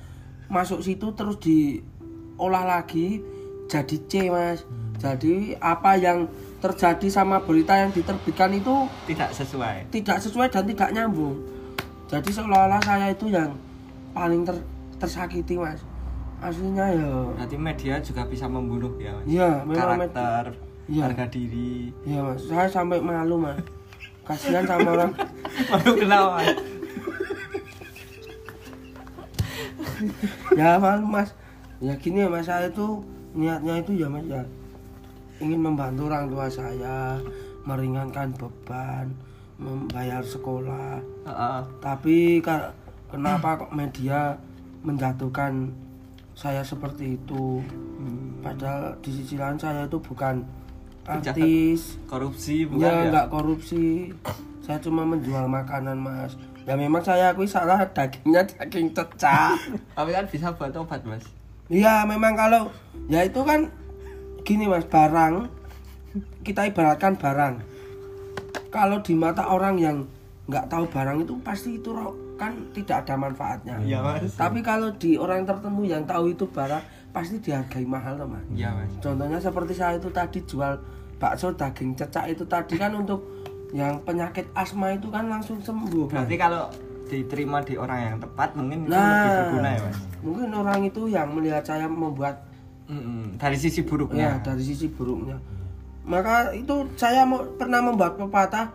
masuk 0.50 0.83
situ 0.83 1.14
terus 1.14 1.38
diolah 1.38 2.67
lagi 2.67 3.23
jadi 3.71 3.97
C 4.05 4.12
mas 4.27 4.67
jadi 4.99 5.55
apa 5.57 5.95
yang 5.95 6.27
terjadi 6.59 7.07
sama 7.09 7.41
berita 7.41 7.73
yang 7.73 7.89
diterbitkan 7.89 8.53
itu 8.53 8.85
Tidak 9.07 9.31
sesuai. 9.31 9.89
tidak 9.89 10.19
sesuai 10.19 10.50
dan 10.50 10.65
tidak 10.67 10.91
nyambung 10.91 11.39
jadi 12.07 12.27
seolah-olah 12.29 12.83
saya 12.83 13.09
itu 13.09 13.31
yang 13.31 13.55
paling 14.11 14.43
ter- 14.43 14.67
tersakiti 14.99 15.55
mas 15.55 15.81
aslinya 16.41 16.91
ya 16.91 17.09
Berarti 17.31 17.57
media 17.57 17.95
juga 18.00 18.25
bisa 18.25 18.45
membunuh 18.45 18.97
ya, 18.97 19.12
Mas. 19.12 19.25
Iya, 19.25 19.50
memang 19.62 19.77
med- 19.95 20.11
Karakter, 20.11 20.45
Iya. 20.87 21.03
harga 21.07 21.27
diri. 21.29 21.95
ya 22.03 22.21
mas 22.21 22.41
saya 22.43 22.67
sampai 22.67 22.99
malu 22.99 23.39
mas 23.39 23.61
kasihan 24.25 24.65
sama 24.65 24.91
orang 24.91 25.12
Malu 25.71 25.93
kenapa? 25.95 26.29
Mas? 26.39 26.57
ya 30.53 30.77
malu 30.77 31.05
mas 31.07 31.31
ya 31.79 31.93
gini 31.95 32.21
ya 32.21 32.29
mas 32.29 32.45
saya 32.45 32.69
itu 32.69 33.05
niatnya 33.33 33.79
itu 33.79 33.93
ya 33.95 34.07
mas 34.07 34.25
ya 34.25 34.43
ingin 35.39 35.61
membantu 35.61 36.07
orang 36.07 36.27
tua 36.27 36.47
saya 36.47 37.17
meringankan 37.63 38.33
beban 38.33 39.07
membayar 39.57 40.21
sekolah 40.21 40.99
Heeh. 41.23 41.61
tapi 41.79 42.17
ka- 42.41 42.73
kenapa 43.07 43.55
kok 43.61 43.73
media 43.73 44.37
menjatuhkan 44.81 45.71
saya 46.33 46.61
seperti 46.61 47.15
itu 47.15 47.61
padahal 48.41 48.97
di 48.99 49.11
sisi 49.13 49.37
lain 49.37 49.57
saya 49.57 49.85
itu 49.85 50.01
bukan 50.01 50.41
Penjahat. 51.01 51.37
artis 51.37 52.01
Korupsi 52.05 52.65
bukan 52.65 52.81
ya 52.81 52.93
ya? 52.99 53.09
nggak 53.11 53.27
korupsi 53.29 54.09
saya 54.61 54.79
cuma 54.79 55.05
menjual 55.05 55.45
makanan 55.45 55.97
mas 55.97 56.33
ya 56.63 56.73
memang 56.75 57.01
saya 57.01 57.31
akui 57.31 57.45
salah 57.45 57.85
dagingnya 57.87 58.45
daging 58.47 58.93
cecak 58.97 59.57
Tapi 59.91 60.11
kan 60.11 60.25
bisa 60.25 60.49
buat 60.51 60.73
obat, 60.73 61.05
Mas. 61.05 61.25
Iya 61.71 62.03
memang 62.05 62.35
kalau 62.35 62.69
ya 63.07 63.23
itu 63.23 63.41
kan 63.41 63.71
gini 64.43 64.67
mas 64.67 64.85
barang 64.85 65.47
kita 66.43 66.67
ibaratkan 66.67 67.15
barang 67.15 67.55
kalau 68.69 68.99
di 68.99 69.15
mata 69.15 69.47
orang 69.47 69.77
yang 69.77 69.97
nggak 70.47 70.67
tahu 70.67 70.85
barang 70.85 71.23
itu 71.23 71.35
pasti 71.41 71.79
itu 71.79 71.91
ro- 71.91 72.35
kan 72.35 72.57
tidak 72.73 73.05
ada 73.05 73.15
manfaatnya 73.15 73.77
Iya, 73.79 74.00
Mas. 74.00 74.33
tapi 74.33 74.59
kalau 74.61 74.89
di 74.93 75.15
orang 75.15 75.45
tertentu 75.45 75.85
yang 75.85 76.03
tahu 76.03 76.33
itu 76.33 76.49
barang 76.49 76.81
pasti 77.11 77.37
dihargai 77.39 77.85
mahal 77.85 78.17
teman 78.17 78.43
Iya, 78.50 78.73
Mas. 78.73 78.91
contohnya 78.99 79.39
seperti 79.39 79.73
saya 79.73 79.95
itu 79.95 80.09
tadi 80.11 80.43
jual 80.43 80.75
bakso 81.21 81.53
daging 81.53 81.95
cecak 81.95 82.33
itu 82.33 82.43
tadi 82.45 82.75
kan 82.75 82.91
untuk 82.93 83.21
yang 83.71 84.00
penyakit 84.00 84.49
asma 84.50 84.91
itu 84.91 85.07
kan 85.07 85.29
langsung 85.29 85.61
sembuh 85.61 86.09
Mas. 86.09 86.12
Berarti 86.17 86.35
kalau 86.35 86.67
diterima 87.12 87.59
di 87.61 87.75
orang 87.75 87.99
yang 88.00 88.17
tepat 88.19 88.55
mungkin 88.55 88.79
itu 88.83 88.90
Nah. 88.90 89.02
lebih 89.02 89.31
berguna 89.37 89.69
ya, 89.69 89.81
Mas. 89.83 89.99
mungkin 90.21 90.49
orang 90.52 90.79
itu 90.85 91.02
yang 91.07 91.29
melihat 91.29 91.62
saya 91.62 91.87
membuat 91.87 92.47
Mm-mm. 92.87 93.37
Dari 93.37 93.55
sisi 93.55 93.81
ya 93.81 93.87
buruknya. 93.87 94.29
dari 94.40 94.62
sisi 94.62 94.87
buruknya 94.87 95.38
maka 96.02 96.50
itu 96.52 96.75
saya 96.95 97.23
mau 97.23 97.38
pernah 97.55 97.79
membuat 97.81 98.14
pepatah 98.17 98.75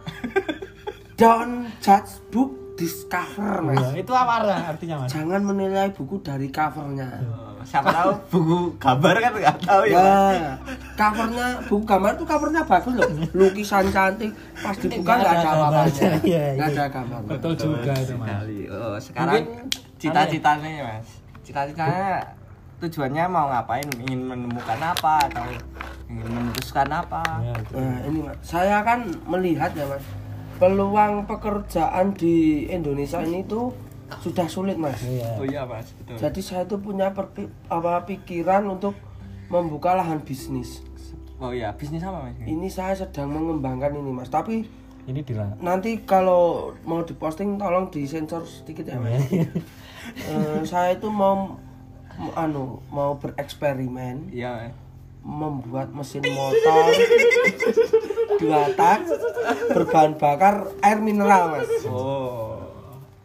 don't 1.20 1.68
judge 1.80 2.20
book 2.30 2.52
discover 2.76 3.60
mas 3.62 3.76
Nah, 3.78 3.92
itu 3.94 4.12
apa 4.12 4.34
artinya 4.70 4.96
mas? 5.00 5.10
jangan 5.10 5.42
menilai 5.42 5.92
buku 5.92 6.20
dari 6.20 6.48
covernya 6.48 7.08
Oh, 7.24 7.45
Siapa 7.66 7.90
tahu 7.90 8.12
buku 8.30 8.58
gambar 8.78 9.16
kan 9.18 9.32
nggak 9.34 9.58
tahu 9.66 9.84
ya. 9.90 9.98
Ya 9.98 10.54
covernya 10.96 11.48
buku 11.68 11.84
gambar 11.84 12.12
itu 12.16 12.24
covernya 12.24 12.62
bagus 12.64 12.94
loh 12.96 13.10
lukisan 13.36 13.86
cantik 13.92 14.32
pas 14.64 14.76
dibuka 14.80 15.12
Nggak 15.12 15.20
nggak 15.20 15.34
ada 15.36 15.50
apa-apanya 15.52 15.92
gambarnya. 15.92 16.12
Iya, 16.24 16.46
nggak 16.56 16.70
iya. 16.70 16.78
ada 16.80 16.86
gambarnya 16.88 17.30
Betul 17.36 17.54
juga 17.60 17.94
itu 18.00 18.14
mas. 18.16 18.28
Sekali. 18.30 18.60
Oh, 18.72 18.98
sekarang 19.02 19.44
cita-citanya 20.00 20.70
ya, 20.70 20.84
Mas. 20.86 21.08
Cita-citanya 21.46 22.10
tujuannya 22.80 23.24
mau 23.32 23.46
ngapain? 23.52 23.88
Ingin 24.08 24.22
menemukan 24.24 24.80
apa 24.80 25.14
atau 25.32 25.46
ingin 26.08 26.28
meneruskan 26.32 26.90
apa? 26.92 27.24
Ya. 27.44 27.56
Nah 27.76 27.98
ini 28.08 28.20
mas, 28.24 28.38
saya 28.46 28.78
kan 28.86 29.10
melihat 29.28 29.72
ya 29.76 29.86
mas, 29.90 30.06
peluang 30.62 31.28
pekerjaan 31.28 32.16
di 32.16 32.68
Indonesia 32.72 33.20
ini 33.20 33.44
tuh 33.44 33.74
sudah 34.20 34.46
sulit 34.46 34.76
mas. 34.76 35.02
Iya. 35.02 35.30
Oh 35.36 35.44
iya, 35.44 35.62
Mas. 35.64 35.90
Betul. 35.96 36.18
Jadi 36.18 36.40
saya 36.40 36.64
tuh 36.64 36.78
punya 36.78 37.10
perpi- 37.10 37.50
apa 37.68 38.04
pikiran 38.04 38.66
untuk 38.68 38.94
membuka 39.48 39.94
lahan 39.94 40.20
bisnis. 40.20 40.82
Oh 41.36 41.50
iya, 41.50 41.72
bisnis 41.72 42.00
apa, 42.00 42.24
Mas? 42.24 42.38
Ini 42.40 42.68
saya 42.68 42.94
sedang 42.96 43.30
mengembangkan 43.30 43.94
ini 43.94 44.12
mas, 44.12 44.28
tapi 44.28 44.66
ini 45.06 45.22
dirang 45.22 45.54
nanti 45.60 46.02
kalau 46.02 46.74
mau 46.82 47.02
diposting 47.02 47.56
tolong 47.56 47.90
disensor 47.90 48.42
sedikit 48.42 48.88
ya 48.88 48.98
mas 48.98 49.22
Eh, 50.26 50.62
saya 50.64 50.94
itu 50.94 51.06
mau 51.08 51.62
mau 52.16 52.32
anu 52.34 52.64
mau 52.88 53.14
bereksperimen 53.16 54.30
Iya. 54.30 54.74
membuat 55.22 55.90
mesin 55.92 56.22
motor 56.24 56.90
dua 58.42 58.70
tak 58.74 59.06
berbahan 59.72 60.14
bakar 60.16 60.56
air 60.80 60.98
mineral 60.98 61.54
mas 61.54 61.70
Oh. 61.86 62.55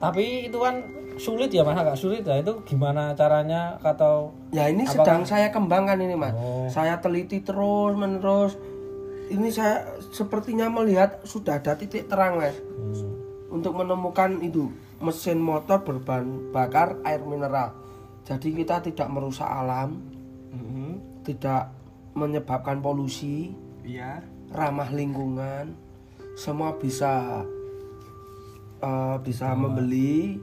Tapi 0.01 0.49
itu 0.49 0.57
kan 0.57 0.81
sulit 1.15 1.53
ya 1.53 1.61
mas. 1.61 1.77
Agak 1.77 1.95
sulit 1.95 2.25
ya 2.25 2.41
itu 2.41 2.65
gimana 2.65 3.13
caranya 3.13 3.77
atau 3.79 4.33
ya 4.51 4.67
ini 4.67 4.89
sedang 4.89 5.23
saya 5.23 5.53
kembangkan 5.53 6.01
ini 6.01 6.17
mas. 6.17 6.33
Oh. 6.33 6.65
saya 6.67 6.97
teliti 6.99 7.45
terus 7.45 7.93
menerus 7.93 8.57
ini 9.29 9.53
saya 9.53 9.85
sepertinya 10.11 10.67
melihat 10.67 11.21
sudah 11.23 11.61
ada 11.61 11.77
titik 11.77 12.09
terang 12.09 12.41
mas. 12.41 12.57
Hmm, 12.57 13.21
untuk 13.53 13.77
menemukan 13.77 14.41
itu 14.41 14.73
mesin 14.99 15.39
motor 15.39 15.81
berbahan 15.81 16.51
bakar 16.51 16.97
air 17.05 17.21
mineral. 17.21 17.77
Jadi 18.25 18.53
kita 18.55 18.81
tidak 18.81 19.09
merusak 19.09 19.47
alam 19.47 20.01
Mhm. 20.51 21.23
tidak 21.23 21.71
menyebabkan 22.13 22.81
polusi 22.81 23.55
Iya. 23.81 24.19
ramah 24.51 24.91
lingkungan 24.91 25.73
semua 26.35 26.75
bisa 26.75 27.45
eh, 28.81 29.17
bisa 29.23 29.53
membeli 29.55 30.41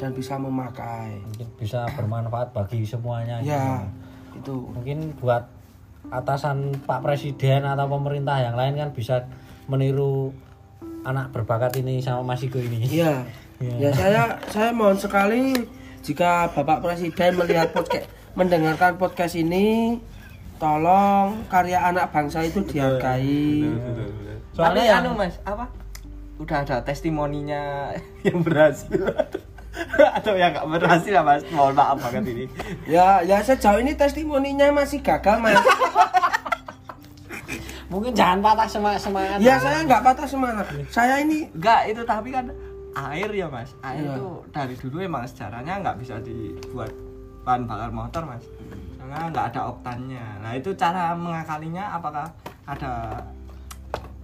dan 0.00 0.16
bisa 0.16 0.40
memakai 0.40 1.20
mungkin 1.20 1.48
bisa 1.60 1.84
bermanfaat 1.92 2.56
bagi 2.56 2.88
semuanya 2.88 3.44
gitu. 3.44 3.52
ya 3.52 3.84
itu 4.32 4.54
mungkin 4.72 5.12
buat 5.20 5.44
atasan 6.08 6.72
Pak 6.88 7.04
Presiden 7.04 7.68
atau 7.68 7.84
pemerintah 7.84 8.40
yang 8.40 8.56
lain 8.56 8.80
kan 8.80 8.90
bisa 8.96 9.28
meniru 9.68 10.32
anak 11.04 11.30
berbakat 11.36 11.76
ini 11.84 12.00
sama 12.00 12.32
Mas 12.32 12.40
Igo 12.40 12.56
ini 12.56 12.80
Iya. 12.90 13.12
Ya 13.60 13.90
saya 13.92 14.22
saya 14.48 14.72
mohon 14.72 14.96
sekali 14.96 15.52
jika 16.00 16.48
Bapak 16.56 16.80
Presiden 16.80 17.36
melihat 17.36 17.68
podcast 17.76 18.08
mendengarkan 18.38 18.96
podcast 18.96 19.36
ini 19.36 20.00
tolong 20.56 21.44
karya 21.52 21.76
anak 21.92 22.08
bangsa 22.08 22.40
itu 22.40 22.64
dihargai. 22.64 23.68
Tapi 23.68 24.56
soalnya 24.56 24.84
yang 24.84 25.04
anu 25.04 25.10
Mas, 25.12 25.36
apa? 25.44 25.68
Udah 26.40 26.64
ada 26.64 26.80
testimoninya 26.80 27.92
yang 28.26 28.40
berhasil 28.40 28.96
atau 30.18 30.34
yang 30.34 30.50
nggak 30.50 30.66
berhasil 30.66 31.12
ya 31.12 31.22
Mas? 31.22 31.44
Mohon 31.52 31.74
maaf 31.76 31.96
banget 32.00 32.24
ini. 32.26 32.44
Ya 32.88 33.20
ya 33.20 33.38
sejauh 33.38 33.78
ini 33.78 33.92
testimoninya 33.94 34.72
masih 34.72 34.98
gagal 34.98 35.36
Mas. 35.38 35.60
mungkin 37.90 38.14
jangan 38.14 38.38
patah 38.38 38.70
semangat 38.70 39.02
semangat 39.02 39.38
Ya 39.42 39.58
saya 39.58 39.82
nggak 39.82 40.02
patah 40.02 40.26
semangat. 40.26 40.66
Saya 40.88 41.18
ini 41.20 41.50
Enggak, 41.50 41.90
itu 41.90 42.02
tapi 42.06 42.30
kan 42.30 42.46
air 42.96 43.30
ya 43.30 43.46
Mas. 43.46 43.70
Air 43.82 44.02
Iya. 44.02 44.14
itu 44.16 44.26
dari 44.50 44.74
dulu 44.74 44.96
emang 44.98 45.26
sejarahnya 45.26 45.82
nggak 45.82 45.96
bisa 45.98 46.18
dibuat 46.22 46.90
bahan 47.42 47.66
bakar 47.66 47.90
motor 47.90 48.22
Mas. 48.26 48.46
Karena 48.96 49.28
nggak 49.28 49.44
ada 49.54 49.60
oktannya. 49.70 50.26
Nah 50.40 50.52
itu 50.54 50.70
cara 50.74 51.14
mengakalinya 51.14 51.94
apakah 51.94 52.26
ada 52.64 53.22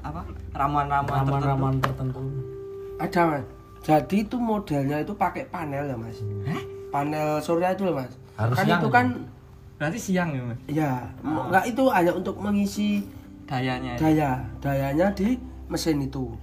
apa 0.06 0.20
ramuan-ramuan 0.52 1.04
tertentu? 1.18 1.30
ramuan-ramuan 1.32 1.75
tertentu 1.78 2.20
ada 2.96 3.22
Mas. 3.28 3.44
Jadi 3.78 4.16
itu 4.20 4.36
modelnya 4.36 4.96
itu 4.98 5.12
pakai 5.12 5.46
panel 5.46 5.84
ya 5.84 5.96
Mas. 5.96 6.18
Panel 6.88 7.38
surya 7.38 7.70
itu 7.70 7.84
loh 7.84 7.96
Mas. 7.96 8.12
Harus 8.34 8.54
kan 8.54 8.64
siang 8.64 8.78
itu 8.78 8.82
itu. 8.82 8.90
kan 8.90 9.06
Berarti 9.76 9.98
siang 10.00 10.30
ya 10.30 10.42
Mas? 10.42 10.58
ya 10.66 10.90
nggak 11.22 11.64
itu 11.66 11.84
hanya 11.88 12.12
untuk 12.12 12.36
mengisi 12.36 13.04
Dayanya. 13.44 13.94
daya 13.94 14.30
dayanya 14.58 15.12
di 15.12 15.38
mesin 15.66 16.00
itu 16.00 16.34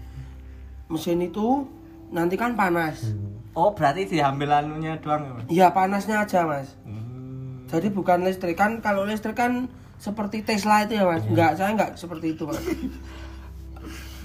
mesin 0.87 1.19
itu 1.19 1.67
nanti 2.09 2.35
kan 2.35 2.53
panas 2.53 3.11
Oh 3.51 3.69
berarti 3.69 4.07
diambil 4.07 4.49
anunya 4.55 4.95
doang 4.97 5.21
ya 5.21 5.31
Mas? 5.33 5.45
iya 5.47 5.67
panasnya 5.69 6.21
aja 6.21 6.43
mas 6.43 6.77
Hmm. 6.81 7.65
jadi 7.67 7.89
bukan 7.89 8.21
listrik 8.21 8.53
kan 8.53 8.79
kalau 8.79 9.03
listrik 9.03 9.33
kan 9.33 9.67
seperti 9.97 10.41
Tesla 10.41 10.83
itu 10.83 10.93
ya 10.93 11.03
mas 11.03 11.23
enggak 11.23 11.53
saya 11.53 11.71
enggak 11.71 11.91
seperti 11.93 12.33
itu 12.33 12.45
mas 12.45 12.61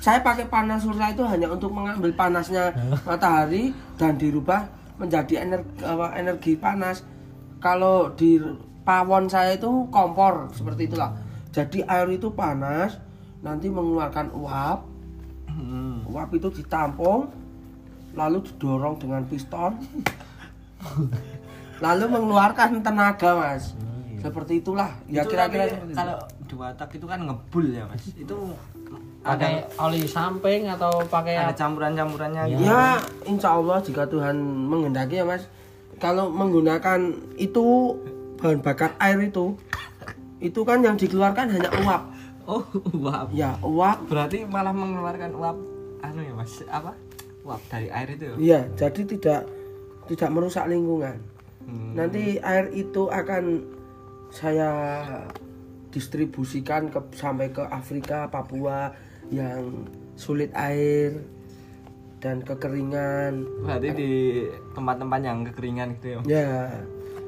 saya 0.08 0.24
pakai 0.24 0.48
panas 0.48 0.88
surya 0.88 1.12
itu 1.12 1.20
hanya 1.28 1.52
untuk 1.52 1.68
mengambil 1.68 2.08
panasnya 2.16 2.72
matahari 3.08 3.76
dan 4.00 4.16
dirubah 4.16 4.64
menjadi 4.96 5.44
energi, 5.44 5.84
energi 6.16 6.56
panas. 6.56 7.04
Kalau 7.60 8.16
di 8.16 8.40
pawon 8.88 9.28
saya 9.28 9.60
itu 9.60 9.84
kompor 9.92 10.48
seperti 10.56 10.88
itulah. 10.88 11.12
Jadi 11.52 11.84
air 11.84 12.08
itu 12.08 12.32
panas 12.32 12.96
nanti 13.44 13.68
mengeluarkan 13.68 14.32
uap. 14.32 14.80
Hmm. 15.48 16.06
uap 16.06 16.30
itu 16.38 16.48
ditampung 16.54 17.28
lalu 18.16 18.40
didorong 18.48 18.96
dengan 18.96 19.28
piston. 19.28 19.76
Lalu 21.84 22.10
mengeluarkan 22.10 22.82
tenaga 22.82 23.38
mas. 23.38 23.74
Seperti 24.18 24.62
itulah. 24.62 24.90
Ya 25.06 25.22
Itu 25.22 25.30
kira-kira 25.34 25.66
tapi 25.66 25.74
seperti 25.78 25.92
itu. 25.94 25.98
kalau 25.98 26.18
dua 26.48 26.66
tak 26.74 26.90
itu 26.96 27.06
kan 27.06 27.20
ngebul 27.22 27.66
ya 27.70 27.86
Mas. 27.86 28.02
Itu 28.18 28.56
pakai 29.20 29.60
ada 29.60 29.82
oli 29.82 30.04
samping 30.04 30.68
atau 30.68 31.02
pakai 31.04 31.34
ada 31.36 31.52
campuran-campurannya 31.52 32.42
gitu. 32.48 32.62
ya 32.64 32.96
insya 33.24 33.54
Allah 33.54 33.78
jika 33.78 34.06
Tuhan 34.06 34.36
menghendaki 34.40 35.18
ya 35.18 35.24
mas 35.24 35.44
kalau 35.98 36.30
menggunakan 36.30 37.10
itu 37.34 37.98
bahan 38.36 38.62
bakar 38.62 38.94
air 38.98 39.18
itu 39.20 39.58
itu 40.38 40.60
kan 40.62 40.78
yang 40.80 40.94
dikeluarkan 40.94 41.50
hanya 41.50 41.70
uap 41.82 42.02
Oh, 42.48 42.64
uap. 42.96 43.28
ya 43.30 43.60
uap 43.60 44.08
Berarti 44.08 44.40
malah 44.42 44.72
mengeluarkan 44.72 45.36
uap 45.36 45.56
anu 46.00 46.20
ya 46.22 46.32
Mas, 46.32 46.64
apa? 46.64 46.96
Uap 47.44 47.60
dari 47.68 47.92
air 47.92 48.08
itu. 48.08 48.24
ya? 48.24 48.32
ya 48.40 48.60
jadi 48.72 49.02
tidak 49.04 49.40
tidak 50.06 50.30
merusak 50.30 50.64
lingkungan 50.64 51.18
Hmm. 51.60 51.92
nanti 51.92 52.40
air 52.40 52.72
itu 52.72 53.12
akan 53.12 53.60
saya 54.30 54.72
distribusikan 55.88 56.88
ke 56.88 56.96
sampai 57.12 57.48
ke 57.48 57.60
Afrika 57.62 58.24
Papua 58.24 58.88
yang 59.28 59.86
sulit 60.18 60.50
air 60.56 61.22
dan 62.18 62.42
kekeringan. 62.42 63.46
Berarti 63.62 63.88
di 63.94 64.12
tempat-tempat 64.74 65.20
yang 65.22 65.38
kekeringan 65.46 65.88
gitu 65.98 66.06
ya. 66.18 66.20
ya. 66.26 66.50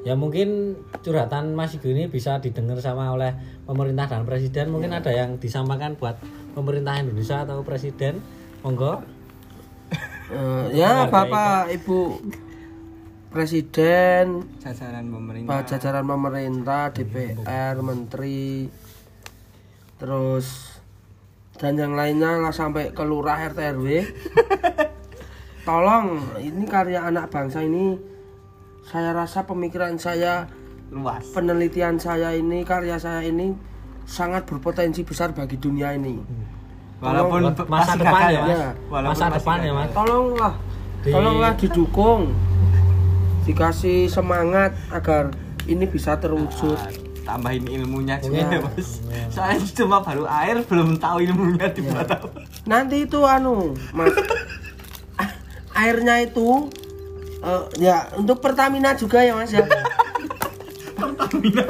Ya 0.00 0.14
mungkin 0.16 0.80
curhatan 1.04 1.52
Mas 1.52 1.76
Igo 1.76 1.92
ini 1.92 2.08
bisa 2.08 2.40
didengar 2.40 2.80
sama 2.80 3.12
oleh 3.12 3.36
pemerintah 3.68 4.08
dan 4.08 4.24
presiden. 4.24 4.72
Mungkin 4.72 4.96
ada 4.96 5.12
yang 5.12 5.36
disampaikan 5.36 5.92
buat 6.00 6.16
pemerintah 6.56 6.96
Indonesia 6.98 7.44
atau 7.44 7.60
presiden. 7.60 8.24
Monggo. 8.64 9.04
Eh, 10.30 10.78
ya 10.78 11.10
Bapak 11.10 11.74
Ibu 11.74 12.22
Presiden 13.34 14.46
Jajaran 14.62 15.10
Pak 15.10 15.14
pemerintah. 15.18 15.62
jajaran 15.66 16.04
pemerintah 16.06 16.82
DPR 16.94 17.76
Menteri 17.82 18.70
terus 19.98 20.78
dan 21.60 21.76
yang 21.76 21.92
lainnya 21.92 22.40
lah 22.40 22.50
sampai 22.50 22.88
ke 22.90 23.04
lurah 23.04 23.36
RT 23.46 23.58
RW 23.76 23.86
tolong 25.68 26.06
ini 26.40 26.64
karya 26.64 27.04
anak 27.04 27.28
bangsa 27.28 27.60
ini 27.60 28.00
saya 28.82 29.12
rasa 29.12 29.44
pemikiran 29.44 30.00
saya 30.00 30.48
Luas. 30.88 31.22
penelitian 31.30 32.00
saya 32.00 32.32
ini 32.32 32.64
karya 32.64 32.96
saya 32.96 33.22
ini 33.22 33.52
sangat 34.02 34.48
berpotensi 34.48 35.04
besar 35.04 35.30
bagi 35.30 35.54
dunia 35.54 35.92
ini 35.92 36.18
Walaupun 37.00 37.56
Buat 37.56 37.64
masa 37.64 37.96
depan 37.96 38.28
ya, 38.28 38.40
Mas. 38.44 38.52
ya. 38.52 38.70
Walaupun 38.92 39.16
masa 39.16 39.26
depan 39.32 39.56
ya. 39.64 39.72
Mas 39.72 39.88
tolonglah 39.88 40.52
Di- 41.00 41.08
tolonglah 41.08 41.52
didukung 41.56 42.22
dikasih 43.40 44.04
semangat 44.04 44.76
agar 44.92 45.32
ini 45.64 45.88
bisa 45.88 46.20
terwujud 46.20 46.76
Tambahin 47.30 47.62
ilmunya 47.64 48.18
juga 48.18 48.36
Ya. 48.36 48.50
ya, 48.50 48.60
Mas. 48.60 48.88
Soalnya 49.30 49.62
cuma 49.72 50.02
baru 50.02 50.26
air 50.26 50.56
belum 50.60 50.98
tahu 50.98 51.22
ilmunya 51.22 51.70
dibuat 51.70 52.10
apa. 52.10 52.26
nanti 52.64 53.06
itu 53.06 53.22
anu 53.22 53.70
mas 53.90 54.10
airnya 55.72 56.20
itu 56.20 56.66
eh, 57.40 57.62
ya 57.78 58.10
untuk 58.12 58.42
Pertamina 58.42 58.92
juga 58.92 59.22
ya 59.22 59.32
mas 59.32 59.48
ya 59.48 59.62
Pertamina 60.98 61.64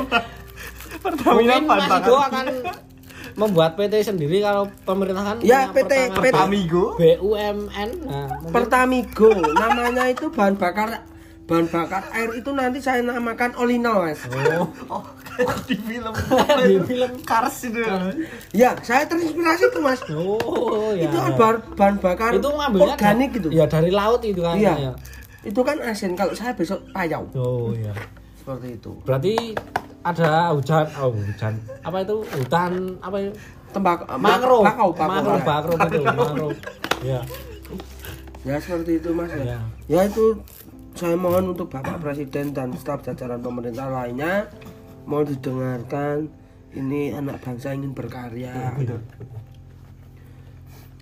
mungkin 1.30 1.62
bahan 1.62 1.78
Mas 1.78 1.88
bakar. 1.88 2.00
Igo 2.02 2.16
akan 2.18 2.46
membuat 3.32 3.70
PT 3.74 3.94
sendiri 4.02 4.40
kalau 4.40 4.68
pemerintah 4.82 5.22
kan 5.22 5.36
Ya, 5.40 5.70
PT 5.70 5.92
pertama 6.10 6.24
PT. 6.24 6.36
Amigo. 6.36 6.84
BUMN 6.96 7.90
nah, 8.02 8.26
mungkin 8.34 8.50
Pertamigo 8.50 9.28
namanya 9.54 10.04
itu 10.08 10.28
bahan 10.28 10.56
bakar 10.56 11.04
bahan 11.50 11.66
bakar 11.66 12.06
air 12.14 12.30
itu 12.38 12.50
nanti 12.54 12.78
saya 12.78 13.02
namakan 13.02 13.50
Olinol 13.58 14.06
mas. 14.06 14.22
Oh. 14.30 14.70
Oh, 14.90 15.02
kayak 15.26 15.66
di 15.66 15.76
film. 15.82 16.14
Di 16.70 16.78
film. 16.86 17.10
Cars 17.26 17.66
itu. 17.66 17.82
ya, 17.82 18.14
ya 18.54 18.70
saya 18.86 19.02
terinspirasi 19.10 19.74
tuh 19.74 19.82
mas. 19.82 19.98
Oh 20.14 20.94
ya. 20.94 21.10
Itu 21.10 21.16
kan 21.18 21.32
bahan, 21.34 21.56
bahan 21.74 21.94
bakar 21.98 22.30
itu 22.38 22.50
organik 22.54 23.30
gitu. 23.34 23.48
ya 23.50 23.66
dari 23.66 23.90
laut 23.90 24.22
itu 24.22 24.42
kan 24.42 24.54
iya. 24.54 24.74
ya. 24.78 24.92
itu 25.42 25.60
kan 25.66 25.82
asin. 25.82 26.14
Kalau 26.14 26.36
saya 26.38 26.54
besok 26.54 26.86
payau. 26.94 27.26
Oh 27.34 27.74
iya 27.74 27.90
seperti 28.40 28.68
itu. 28.80 28.92
Berarti 29.06 29.34
ada 30.00 30.50
hujan 30.56 30.86
oh 30.98 31.12
hujan. 31.12 31.54
Apa 31.84 31.96
itu? 32.02 32.16
Hutan 32.24 32.72
apa 33.04 33.16
itu? 33.20 33.32
Tembakau 33.70 34.06
mangrove. 34.18 34.66
Bakau 34.66 34.88
bakau. 34.90 35.06
mangrove 35.06 35.44
bakau 35.46 35.74
betul 35.78 36.04
mangrove. 36.18 36.58
Ya. 37.06 37.20
Ya 38.42 38.56
seperti 38.58 38.98
itu 38.98 39.14
mas 39.14 39.30
ya. 39.30 39.54
Ya. 39.54 39.60
Ya 39.86 40.00
itu 40.08 40.40
saya 41.00 41.16
mohon 41.16 41.56
untuk 41.56 41.72
bapak 41.72 41.96
presiden 42.04 42.52
dan 42.52 42.76
staf 42.76 43.00
jajaran 43.00 43.40
pemerintah 43.40 43.88
lainnya 43.88 44.52
mau 45.08 45.24
didengarkan. 45.24 46.28
Ini 46.70 47.18
anak 47.18 47.42
bangsa 47.42 47.72
ingin 47.74 47.96
berkarya. 47.96 48.76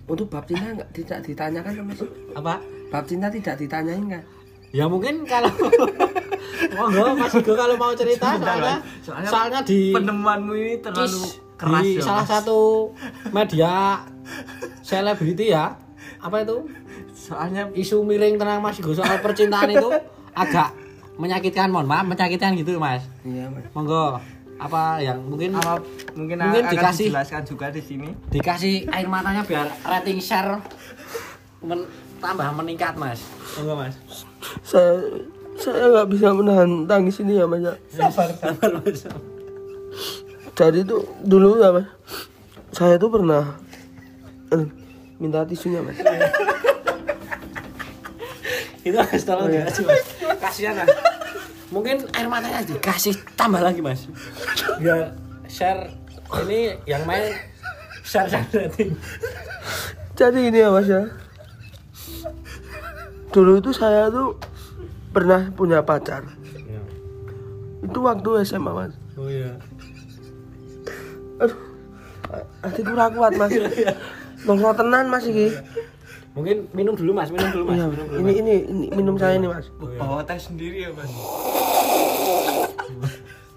Untuk 0.09 0.31
bab 0.31 0.47
cinta 0.49 0.73
tidak 0.89 1.19
ditanyakan 1.21 1.71
kan 1.75 1.83
mas? 1.85 2.01
Apa? 2.33 2.63
Bab 2.89 3.03
cinta 3.05 3.29
tidak 3.29 3.59
ditanyain 3.61 4.07
kan 4.07 4.23
ya 4.69 4.85
mungkin 4.85 5.25
kalau 5.25 5.49
monggo 6.77 7.17
Mas 7.17 7.33
Igo 7.33 7.53
kalau 7.57 7.75
mau 7.77 7.93
cerita 7.97 8.37
soalnya 8.37 8.77
soalnya, 9.03 9.59
di 9.65 9.89
penemuanmu 9.89 10.53
ini 10.53 10.73
terlalu 10.77 11.09
Kis- 11.09 11.37
keras 11.57 11.83
di 11.83 11.91
ya, 11.97 12.01
salah 12.05 12.25
Mas. 12.25 12.29
satu 12.29 12.59
media 13.33 13.73
selebriti 14.85 15.51
ya. 15.51 15.75
Apa 16.19 16.43
itu 16.43 16.67
soalnya 17.29 17.69
isu 17.71 18.01
miring 18.01 18.35
tentang 18.35 18.59
Mas. 18.59 18.75
Igo 18.75 18.91
soal 18.91 19.21
percintaan 19.21 19.69
itu 19.69 19.89
agak 20.33 20.73
menyakitkan. 21.15 21.69
Mohon 21.69 21.87
maaf 21.87 22.05
menyakitkan 22.07 22.57
gitu 22.57 22.75
Mas. 22.75 23.05
Iya 23.21 23.45
mas. 23.47 23.63
Monggo. 23.71 24.17
Apa 24.57 24.99
yang 24.99 25.21
mungkin 25.21 25.55
apa 25.55 25.79
mungkin, 26.11 26.35
Mungkin 26.41 26.63
akan 26.65 26.73
dikasih- 26.73 27.07
dijelaskan 27.07 27.41
juga 27.45 27.69
di 27.69 27.79
sini. 27.79 28.09
dikasih 28.27 28.89
air 28.89 29.07
matanya 29.07 29.39
biar 29.41 29.71
rating 29.81 30.19
share 30.19 30.59
men- 31.61 31.87
tambah 32.17 32.49
meningkat 32.51 32.91
Mas. 32.93 33.23
Monggo 33.55 33.77
Mas. 33.77 33.95
Saya 34.61 34.99
saya 35.55 35.85
nggak 35.87 36.07
bisa 36.09 36.31
menahan 36.31 36.83
tangis 36.85 37.19
ini 37.19 37.35
ya 37.35 37.45
mas 37.45 37.59
ya. 37.61 37.73
sabar 37.93 38.31
sabar 38.33 38.71
Mas. 38.79 39.03
Jadi 40.51 40.83
itu 40.83 40.95
dulu 41.21 41.55
ya 41.57 41.71
mas 41.71 41.87
saya 42.69 42.95
tuh 42.95 43.07
pernah 43.09 43.55
eh, 44.49 44.67
minta 45.15 45.41
tisunya 45.41 45.79
mas 45.79 45.95
itu 48.89 48.97
Mas 48.97 49.23
tolong 49.23 49.47
dikasih 49.49 49.83
Mas 49.85 50.03
kasihan 50.41 50.73
Mas 50.81 50.89
mungkin 51.69 52.01
air 52.17 52.25
matanya 52.25 52.65
dikasih 52.65 53.13
tambah 53.37 53.61
lagi 53.61 53.79
Mas. 53.79 54.09
Biar 54.81 55.13
share 55.45 55.93
ini 56.45 56.77
yang 56.89 57.05
main 57.05 57.29
share 58.01 58.25
share 58.25 58.45
rating 58.53 58.97
jadi 60.19 60.51
ini 60.51 60.59
ya 60.59 60.67
mas 60.67 60.83
ya. 60.91 61.07
Dulu 63.31 63.63
itu 63.63 63.71
saya 63.71 64.11
tuh 64.11 64.35
pernah 65.15 65.47
punya 65.55 65.79
pacar. 65.79 66.27
Itu 67.79 68.03
waktu 68.03 68.43
SMA 68.43 68.67
mas. 68.75 68.91
Oh 69.15 69.31
iya. 69.31 69.55
Aduh 71.39 71.55
hatiku 72.59 72.91
ra 72.99 73.07
kuat 73.07 73.39
mas. 73.39 73.55
Nongkrong 74.43 74.75
tenan 74.75 75.07
mas 75.07 75.23
ini 75.23 75.55
mungkin 76.37 76.69
minum 76.71 76.93
dulu 76.93 77.11
Mas 77.11 77.29
minum 77.33 77.49
dulu 77.49 77.63
Mas 77.67 77.77
Iya, 77.77 77.85
minum 77.89 78.05
dulu 78.07 78.19
ini 78.21 78.33
ini 78.39 78.53
ini 78.69 78.85
minum 78.93 79.15
saya 79.17 79.33
ini 79.35 79.47
mas. 79.49 79.67
Bawa 79.77 80.21
teh 80.23 80.39
sendiri 80.39 80.87
ya 80.87 80.91
mas. 80.93 81.09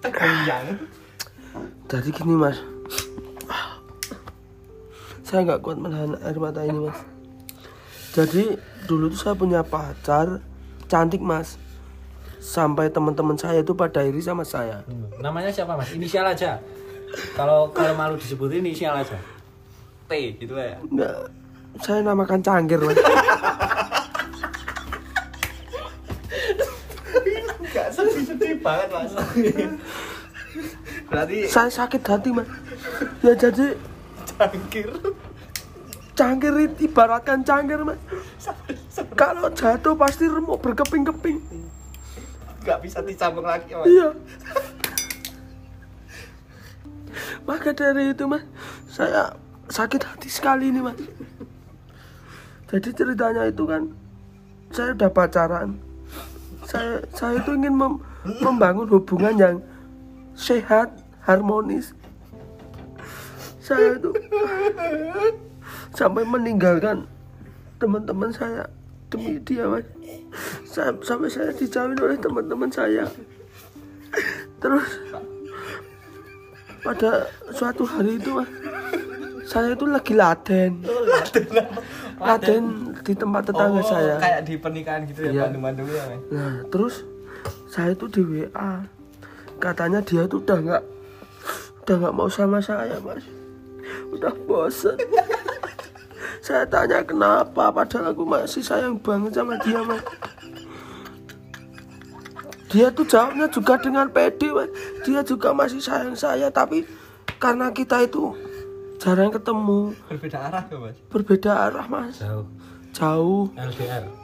Teh 0.01 0.11
goyang. 0.11 0.67
Jadi 1.89 2.09
gini 2.11 2.35
mas. 2.35 2.59
Saya 5.23 5.49
nggak 5.49 5.61
kuat 5.65 5.77
menahan 5.81 6.17
air 6.25 6.39
mata 6.41 6.65
ini 6.65 6.89
mas. 6.89 6.99
Jadi 8.13 8.57
dulu 8.85 9.09
tuh 9.13 9.21
saya 9.21 9.35
punya 9.37 9.61
pacar 9.65 10.41
cantik 10.89 11.21
mas. 11.21 11.57
Sampai 12.43 12.91
teman-teman 12.91 13.39
saya 13.39 13.63
itu 13.63 13.71
pada 13.71 14.03
iri 14.03 14.19
sama 14.19 14.43
saya. 14.43 14.83
Namanya 15.23 15.55
siapa 15.55 15.79
Mas? 15.79 15.95
Inisial 15.95 16.27
aja. 16.27 16.59
Kalau 17.39 17.71
kalau 17.71 17.95
malu 17.95 18.19
disebutin 18.19 18.67
inisial 18.67 18.99
aja. 18.99 19.15
T 20.11 20.13
gitu 20.43 20.59
ya. 20.59 20.75
Enggak, 20.83 21.31
saya 21.81 22.05
namakan 22.05 22.45
cangkir 22.45 22.77
mas. 22.83 22.99
Gak 27.73 27.89
sedih-sedih 27.97 28.61
banget 28.61 28.89
mas. 28.93 29.13
Berarti 31.09 31.49
saya 31.49 31.71
sakit 31.73 32.03
hati 32.05 32.29
mas. 32.37 32.49
Ya 33.25 33.33
jadi 33.33 33.81
cangkir. 34.37 34.93
Cangkir 36.13 36.55
itu 36.61 36.93
ibaratkan 36.93 37.41
cangkir 37.41 37.81
mas. 37.81 37.97
Kalau 39.17 39.49
jatuh 39.57 39.97
pasti 39.97 40.29
remuk 40.29 40.61
berkeping-keping. 40.61 41.41
Gak 42.63 42.79
bisa 42.85 43.01
dicambung 43.01 43.49
lagi 43.49 43.73
mas. 43.73 43.89
Iya. 43.89 44.09
Maka 47.49 47.73
dari 47.73 48.13
itu 48.13 48.29
mas 48.29 48.45
saya 48.93 49.33
sakit 49.73 50.05
hati 50.05 50.29
sekali 50.29 50.69
ini 50.69 50.85
mas 50.85 51.01
jadi 52.73 52.89
ceritanya 52.97 53.53
itu 53.53 53.69
kan 53.69 53.93
saya 54.73 54.97
udah 54.97 55.11
pacaran. 55.13 55.77
Saya 56.65 57.05
saya 57.13 57.37
itu 57.37 57.53
ingin 57.53 57.77
mem- 57.77 58.01
membangun 58.41 58.89
hubungan 58.89 59.37
yang 59.37 59.57
sehat 60.33 60.89
harmonis. 61.29 61.93
Saya 63.61 64.01
itu 64.01 64.09
sampai 65.93 66.25
meninggalkan 66.25 67.05
teman-teman 67.77 68.33
saya 68.33 68.65
demi 69.13 69.37
dia 69.45 69.69
mas. 69.69 69.85
Sa- 70.65 70.97
sampai 71.05 71.29
saya 71.29 71.53
dijauhin 71.53 72.01
oleh 72.01 72.17
teman-teman 72.17 72.73
saya. 72.73 73.05
Terus 74.65 74.89
pada 76.81 77.29
suatu 77.53 77.85
hari 77.85 78.17
itu 78.17 78.33
mas 78.33 78.49
saya 79.45 79.77
itu 79.77 79.85
lagi 79.85 80.17
laden. 80.17 80.81
Laden 80.89 81.69
di 83.03 83.15
tempat 83.15 83.43
tetangga 83.51 83.81
Oh, 83.81 83.85
saya 83.85 84.15
Kayak 84.19 84.41
di 84.47 84.55
pernikahan 84.57 85.01
gitu 85.05 85.21
ya 85.23 85.31
Iya. 85.31 85.43
Bandung-Bandung 85.49 85.89
ya 85.89 86.05
Nah, 86.31 86.55
terus 86.69 87.03
saya 87.67 87.91
itu 87.91 88.07
di 88.07 88.23
WA. 88.23 88.85
Katanya 89.57 89.99
dia 89.99 90.27
tuh 90.27 90.39
udah 90.39 90.59
nggak 90.59 90.83
udah 91.83 91.95
nggak 91.99 92.15
mau 92.15 92.29
sama 92.29 92.59
saya, 92.59 93.01
Mas. 93.01 93.25
Udah 94.13 94.31
bosen. 94.45 94.95
saya 96.47 96.67
tanya 96.67 97.03
kenapa 97.03 97.71
padahal 97.71 98.11
aku 98.11 98.23
masih 98.23 98.63
sayang 98.63 98.99
banget 98.99 99.35
sama 99.35 99.57
dia, 99.63 99.81
Mas. 99.81 100.03
Dia 102.69 102.89
tuh 102.89 103.05
jawabnya 103.05 103.47
juga 103.49 103.77
dengan 103.77 104.09
pede, 104.09 104.49
Mas. 104.49 104.71
Dia 105.05 105.21
juga 105.21 105.53
masih 105.53 105.81
sayang 105.81 106.15
saya, 106.15 106.49
tapi 106.49 106.85
karena 107.37 107.69
kita 107.69 108.01
itu 108.03 108.33
jarang 109.03 109.31
ketemu, 109.35 109.81
Berbeda 110.07 110.39
arah 110.47 110.63
tuh 110.71 110.79
mas. 110.79 110.97
Berbeda 111.11 111.53
arah, 111.67 111.87
Mas. 111.91 112.15
jauh. 112.23 112.47
Jauh. 112.95 113.51
LDR 113.59 114.23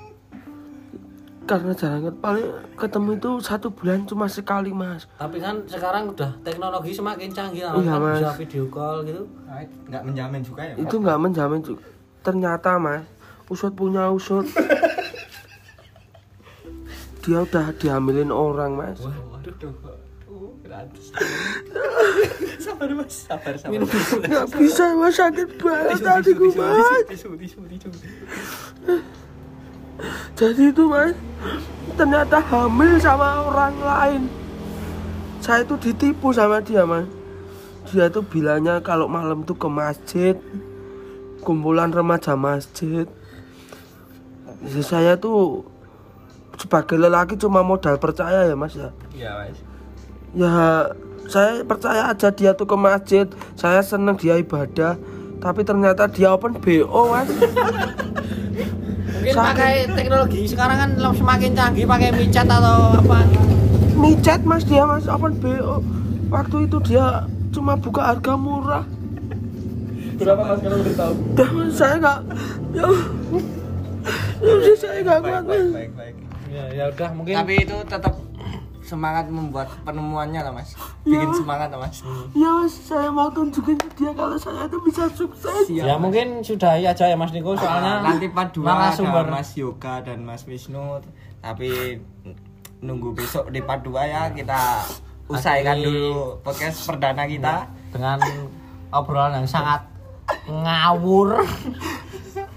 karena 1.48 1.72
jarang 1.72 2.12
paling 2.20 2.44
ketemu 2.76 3.16
itu 3.16 3.30
satu 3.40 3.72
bulan 3.72 4.04
cuma 4.04 4.28
sekali 4.28 4.68
mas. 4.68 5.08
Tapi 5.16 5.40
kan 5.40 5.64
sekarang 5.64 6.12
udah 6.12 6.36
teknologi 6.44 6.92
semakin 6.92 7.32
canggih 7.32 7.64
Iya, 7.64 7.72
kan 7.72 7.98
Mas. 8.04 8.20
bisa 8.20 8.32
video 8.36 8.64
call 8.68 9.00
gitu. 9.08 9.24
Nggak 9.88 10.02
menjamin 10.04 10.44
juga 10.44 10.62
ya 10.68 10.76
mas? 10.76 10.84
Itu 10.84 10.94
nggak 11.00 11.18
menjamin 11.18 11.60
juga. 11.64 11.88
Ternyata 12.20 12.76
mas 12.76 13.08
usut 13.48 13.72
punya 13.72 14.12
usut. 14.12 14.44
Dia 17.24 17.44
udah 17.48 17.72
dihamilin 17.80 18.28
orang 18.28 18.76
mas. 18.76 19.00
Waduh. 19.00 19.72
Uh, 19.72 19.97
gratis. 20.68 21.04
Sabar 22.64 22.90
mas. 22.92 23.14
Sabar 23.24 23.54
sabar. 23.56 23.80
Nggak 24.28 24.46
bisa 24.60 24.84
mas. 25.00 25.16
Sakit 25.16 25.48
banget 25.56 26.04
mas. 26.52 26.86
Tisu 27.08 27.28
tisu 27.40 27.58
tisu. 27.64 27.88
Jadi 30.36 30.62
itu 30.68 30.84
mas 30.84 31.16
ternyata 31.96 32.36
hamil 32.52 33.00
sama 33.00 33.48
orang 33.48 33.74
lain. 33.80 34.22
Saya 35.40 35.64
itu 35.64 35.74
ditipu 35.80 36.36
sama 36.36 36.60
dia 36.60 36.84
mas. 36.84 37.08
Dia 37.88 38.12
tuh 38.12 38.20
bilangnya 38.20 38.84
kalau 38.84 39.08
malam 39.08 39.48
tuh 39.48 39.56
ke 39.56 39.68
masjid 39.72 40.36
kumpulan 41.40 41.88
remaja 41.88 42.36
masjid. 42.36 43.08
Ya, 44.60 44.82
saya 44.84 45.16
tuh 45.16 45.64
sebagai 46.60 46.98
lelaki 47.00 47.38
cuma 47.40 47.64
modal 47.64 47.96
percaya 47.96 48.44
ya 48.44 48.58
mas 48.58 48.76
ya? 48.76 48.92
Iya 49.14 49.30
mas 49.40 49.67
ya 50.36 50.88
saya 51.28 51.60
percaya 51.60 52.08
aja 52.08 52.28
dia 52.32 52.56
tuh 52.56 52.64
ke 52.64 52.76
masjid. 52.76 53.26
Saya 53.54 53.84
seneng 53.84 54.16
dia 54.16 54.40
ibadah. 54.40 54.96
Tapi 55.38 55.62
ternyata 55.62 56.08
dia 56.10 56.34
open 56.34 56.56
bo 56.58 57.12
mas. 57.12 57.28
Mungkin 59.08 59.34
Sakit. 59.34 59.50
pakai 59.54 59.74
teknologi 59.92 60.40
sekarang 60.48 60.76
kan 60.78 60.90
semakin 61.14 61.50
canggih 61.54 61.86
pakai 61.86 62.10
micat 62.10 62.46
atau 62.48 62.96
apa? 62.96 63.22
Micet 63.94 64.40
mas 64.42 64.64
dia 64.64 64.82
mas. 64.88 65.06
Open 65.06 65.36
bo 65.38 65.84
waktu 66.32 66.66
itu 66.66 66.78
dia 66.82 67.28
cuma 67.54 67.76
buka 67.78 68.02
harga 68.14 68.34
murah. 68.34 68.84
Berapa 70.18 70.42
mas 70.42 70.58
kalau 70.64 70.76
udah 70.82 70.94
tahu? 70.98 71.14
Mas, 71.54 71.70
saya 71.78 71.94
nggak 72.02 72.18
ya, 72.74 72.86
ya 74.42 74.74
saya 74.74 74.98
nggak 75.06 75.18
kuat 75.22 75.44
Baik 75.44 75.46
mas. 75.46 75.70
baik 75.70 75.92
baik 75.94 76.14
ya 76.48 76.64
ya 76.72 76.84
udah 76.90 77.08
mungkin 77.14 77.34
Tapi 77.36 77.54
itu 77.62 77.76
tetap 77.86 78.14
semangat 78.88 79.28
membuat 79.28 79.68
penemuannya 79.84 80.40
lah 80.40 80.52
mas. 80.56 80.72
Bikin 81.04 81.28
semangat 81.36 81.68
lah 81.68 81.84
mas. 81.84 82.00
Ya 82.32 82.48
mas, 82.48 82.72
saya 82.72 83.12
mau 83.12 83.28
tunjukin 83.28 83.76
ke 83.76 83.88
dia 83.92 84.16
kalau 84.16 84.40
saya 84.40 84.64
itu 84.64 84.80
bisa 84.80 85.04
sukses. 85.12 85.68
ya 85.68 86.00
mungkin 86.00 86.40
sudahi 86.40 86.88
aja 86.88 87.04
ya 87.04 87.16
Mas 87.20 87.36
Niko 87.36 87.52
soalnya 87.52 88.00
Nah, 88.00 88.16
nanti 88.16 88.32
part 88.32 88.56
2 88.56 88.64
ada 88.64 88.72
narasumber 88.72 89.24
Mas 89.28 89.52
Yoga 89.52 90.00
dan 90.00 90.24
Mas 90.24 90.48
Wisnu. 90.48 91.04
Tapi 91.44 92.00
nunggu 92.80 93.12
besok 93.12 93.52
di 93.52 93.60
part 93.60 93.84
2 93.84 93.92
ya 94.08 94.32
kita 94.32 94.80
usaikan 95.28 95.76
Akhiri. 95.76 95.86
dulu 95.92 96.40
podcast 96.40 96.88
perdana 96.88 97.28
kita. 97.28 97.68
Dengan 97.92 98.16
obrolan 98.88 99.44
yang 99.44 99.48
sangat 99.48 99.84
ngawur 100.48 101.44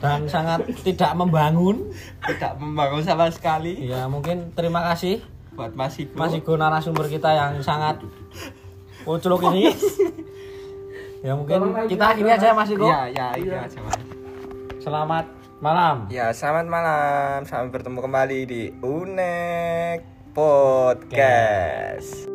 dan 0.04 0.28
sangat 0.28 0.64
tidak 0.84 1.12
membangun. 1.16 1.92
tidak 2.22 2.54
membangun 2.60 3.04
sama 3.04 3.28
sekali. 3.32 3.80
Ya 3.88 4.06
mungkin 4.08 4.52
terima 4.54 4.84
kasih 4.92 5.24
buat 5.52 5.72
Mas 5.76 6.00
Igo 6.00 6.16
Mas 6.16 6.32
Igo 6.32 6.56
narasumber 6.56 7.12
kita 7.12 7.30
yang 7.36 7.60
sangat 7.60 8.00
uculuk 9.04 9.44
ini. 9.52 9.68
ya 11.26 11.36
mungkin 11.38 11.76
kita 11.86 12.16
akhiri 12.16 12.30
aja 12.32 12.48
ya, 12.50 12.56
Mas 12.56 12.72
Igo. 12.72 12.88
ya 12.88 13.06
ya 13.12 13.28
itu 13.38 13.52
aja 13.52 13.80
Mas 13.84 14.00
Selamat 14.82 15.26
malam. 15.62 16.10
ya 16.10 16.34
selamat 16.34 16.66
malam 16.66 17.38
sampai 17.46 17.70
bertemu 17.70 18.00
kembali 18.02 18.40
di 18.50 18.62
Unek 18.82 20.02
Podcast 20.34 22.31